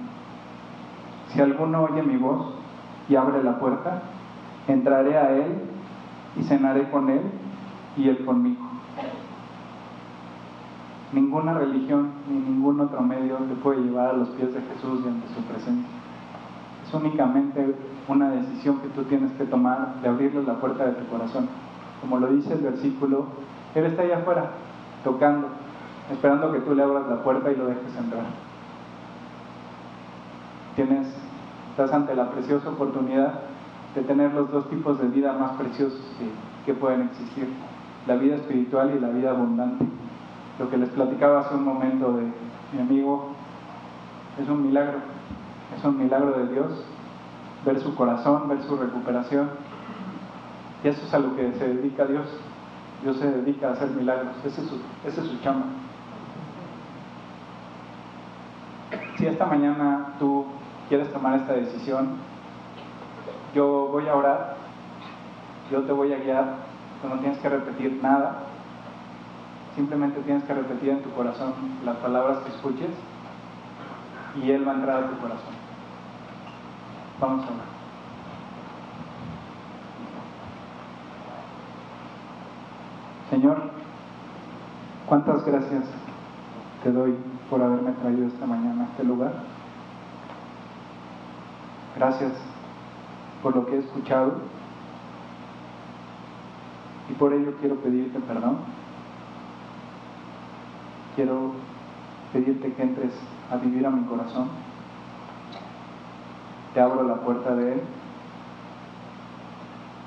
Si 1.28 1.40
alguno 1.40 1.82
oye 1.82 2.02
mi 2.02 2.16
voz 2.16 2.54
y 3.08 3.16
abre 3.16 3.42
la 3.42 3.58
puerta, 3.58 4.02
entraré 4.66 5.16
a 5.16 5.30
él 5.32 5.62
y 6.38 6.42
cenaré 6.42 6.90
con 6.90 7.10
él 7.10 7.22
y 7.96 8.08
él 8.08 8.24
conmigo. 8.24 8.62
Ninguna 11.12 11.54
religión 11.54 12.10
ni 12.28 12.38
ningún 12.38 12.80
otro 12.80 13.00
medio 13.00 13.36
te 13.36 13.54
puede 13.54 13.80
llevar 13.80 14.10
a 14.10 14.12
los 14.12 14.28
pies 14.28 14.52
de 14.52 14.60
Jesús 14.60 15.00
y 15.04 15.08
ante 15.08 15.28
su 15.28 15.40
presencia. 15.42 15.88
Es 16.86 16.94
únicamente 16.94 17.74
una 18.08 18.30
decisión 18.30 18.78
que 18.80 18.88
tú 18.88 19.02
tienes 19.04 19.32
que 19.32 19.44
tomar 19.44 20.00
de 20.02 20.08
abrirle 20.08 20.42
la 20.42 20.54
puerta 20.54 20.84
de 20.84 20.92
tu 20.92 21.06
corazón. 21.06 21.48
Como 22.00 22.18
lo 22.18 22.28
dice 22.28 22.54
el 22.54 22.60
versículo, 22.60 23.26
Él 23.74 23.86
está 23.86 24.02
allá 24.02 24.18
afuera, 24.18 24.50
tocando, 25.04 25.48
esperando 26.10 26.52
que 26.52 26.60
tú 26.60 26.74
le 26.74 26.82
abras 26.82 27.08
la 27.08 27.22
puerta 27.22 27.50
y 27.50 27.56
lo 27.56 27.66
dejes 27.66 27.96
entrar. 27.96 28.47
Tienes, 30.78 31.08
estás 31.70 31.92
ante 31.92 32.14
la 32.14 32.30
preciosa 32.30 32.68
oportunidad 32.68 33.40
de 33.96 34.02
tener 34.02 34.32
los 34.32 34.48
dos 34.52 34.70
tipos 34.70 35.00
de 35.00 35.08
vida 35.08 35.32
más 35.32 35.58
preciosos 35.58 35.98
que, 36.18 36.72
que 36.72 36.78
pueden 36.78 37.02
existir, 37.02 37.48
la 38.06 38.14
vida 38.14 38.36
espiritual 38.36 38.94
y 38.96 39.00
la 39.00 39.08
vida 39.08 39.30
abundante 39.30 39.84
lo 40.58 40.68
que 40.68 40.76
les 40.76 40.88
platicaba 40.90 41.40
hace 41.40 41.54
un 41.54 41.64
momento 41.64 42.12
de 42.12 42.32
mi 42.72 42.80
amigo, 42.80 43.28
es 44.42 44.48
un 44.48 44.66
milagro, 44.66 44.98
es 45.76 45.84
un 45.84 45.98
milagro 45.98 46.32
de 46.32 46.52
Dios, 46.52 46.84
ver 47.64 47.80
su 47.80 47.94
corazón, 47.94 48.48
ver 48.48 48.62
su 48.62 48.76
recuperación. 48.76 49.50
Y 50.82 50.88
eso 50.88 51.04
es 51.04 51.14
a 51.14 51.18
lo 51.18 51.34
que 51.36 51.52
se 51.54 51.74
dedica 51.74 52.06
Dios. 52.06 52.26
Dios 53.02 53.16
se 53.18 53.30
dedica 53.30 53.68
a 53.68 53.72
hacer 53.72 53.90
milagros, 53.90 54.34
ese 54.44 54.60
es 54.60 54.68
su, 54.68 54.76
ese 55.06 55.20
es 55.20 55.26
su 55.28 55.38
chamba. 55.40 55.66
Si 59.16 59.26
esta 59.26 59.46
mañana 59.46 60.14
tú 60.18 60.44
quieres 60.88 61.12
tomar 61.12 61.38
esta 61.38 61.52
decisión, 61.52 62.16
yo 63.54 63.88
voy 63.92 64.08
a 64.08 64.14
orar, 64.14 64.56
yo 65.70 65.82
te 65.82 65.92
voy 65.92 66.12
a 66.12 66.18
guiar, 66.18 66.54
tú 67.02 67.08
no 67.08 67.20
tienes 67.20 67.38
que 67.38 67.48
repetir 67.48 68.00
nada, 68.02 68.48
Simplemente 69.78 70.20
tienes 70.22 70.42
que 70.42 70.54
repetir 70.54 70.88
en 70.88 71.02
tu 71.04 71.10
corazón 71.10 71.52
las 71.84 71.96
palabras 71.98 72.38
que 72.38 72.48
escuches 72.48 72.90
y 74.42 74.50
Él 74.50 74.66
va 74.66 74.72
a 74.72 74.74
entrar 74.74 75.04
a 75.04 75.06
tu 75.08 75.16
corazón. 75.18 75.54
Vamos 77.20 77.44
a 77.44 77.50
ver. 77.50 77.60
Señor, 83.30 83.70
cuántas 85.06 85.44
gracias 85.44 85.84
te 86.82 86.90
doy 86.90 87.14
por 87.48 87.62
haberme 87.62 87.92
traído 87.92 88.26
esta 88.26 88.46
mañana 88.46 88.82
a 88.82 88.86
este 88.86 89.04
lugar. 89.04 89.30
Gracias 91.98 92.30
por 93.42 93.56
lo 93.56 93.66
que 93.66 93.74
he 93.74 93.78
escuchado. 93.80 94.34
Y 97.10 97.14
por 97.14 97.32
ello 97.32 97.54
quiero 97.58 97.74
pedirte 97.76 98.20
perdón. 98.20 98.58
Quiero 101.16 101.54
pedirte 102.32 102.72
que 102.72 102.82
entres 102.82 103.12
a 103.50 103.56
vivir 103.56 103.84
a 103.84 103.90
mi 103.90 104.04
corazón. 104.04 104.48
Te 106.72 106.80
abro 106.80 107.02
la 107.02 107.16
puerta 107.16 107.56
de 107.56 107.72
Él. 107.72 107.80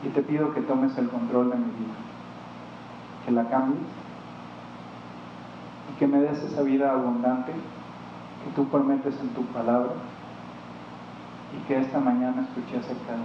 Y 0.06 0.10
te 0.10 0.22
pido 0.22 0.54
que 0.54 0.62
tomes 0.62 0.98
el 0.98 1.10
control 1.10 1.50
de 1.50 1.58
mi 1.58 1.66
vida, 1.66 1.96
que 3.26 3.32
la 3.32 3.50
cambies. 3.50 3.82
Y 5.92 6.00
que 6.00 6.08
me 6.08 6.20
des 6.20 6.42
esa 6.42 6.62
vida 6.62 6.94
abundante 6.94 7.52
que 7.52 8.52
tú 8.56 8.66
prometes 8.70 9.20
en 9.20 9.30
tu 9.30 9.44
palabra 9.48 9.92
y 11.56 11.60
que 11.68 11.80
esta 11.80 12.00
mañana 12.00 12.48
escuché 12.48 12.78
acerca 12.78 13.12
de 13.12 13.18
él. 13.18 13.24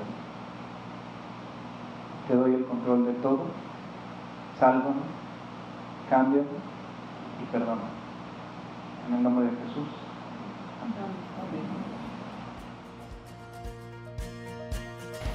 Te 2.28 2.34
doy 2.34 2.54
el 2.54 2.66
control 2.66 3.06
de 3.06 3.12
todo, 3.14 3.46
sálvame, 4.58 5.00
cámbiame 6.10 6.46
y 7.42 7.44
perdona. 7.52 7.82
En 9.08 9.14
el 9.14 9.22
nombre 9.22 9.46
de 9.46 9.52
Jesús. 9.68 9.88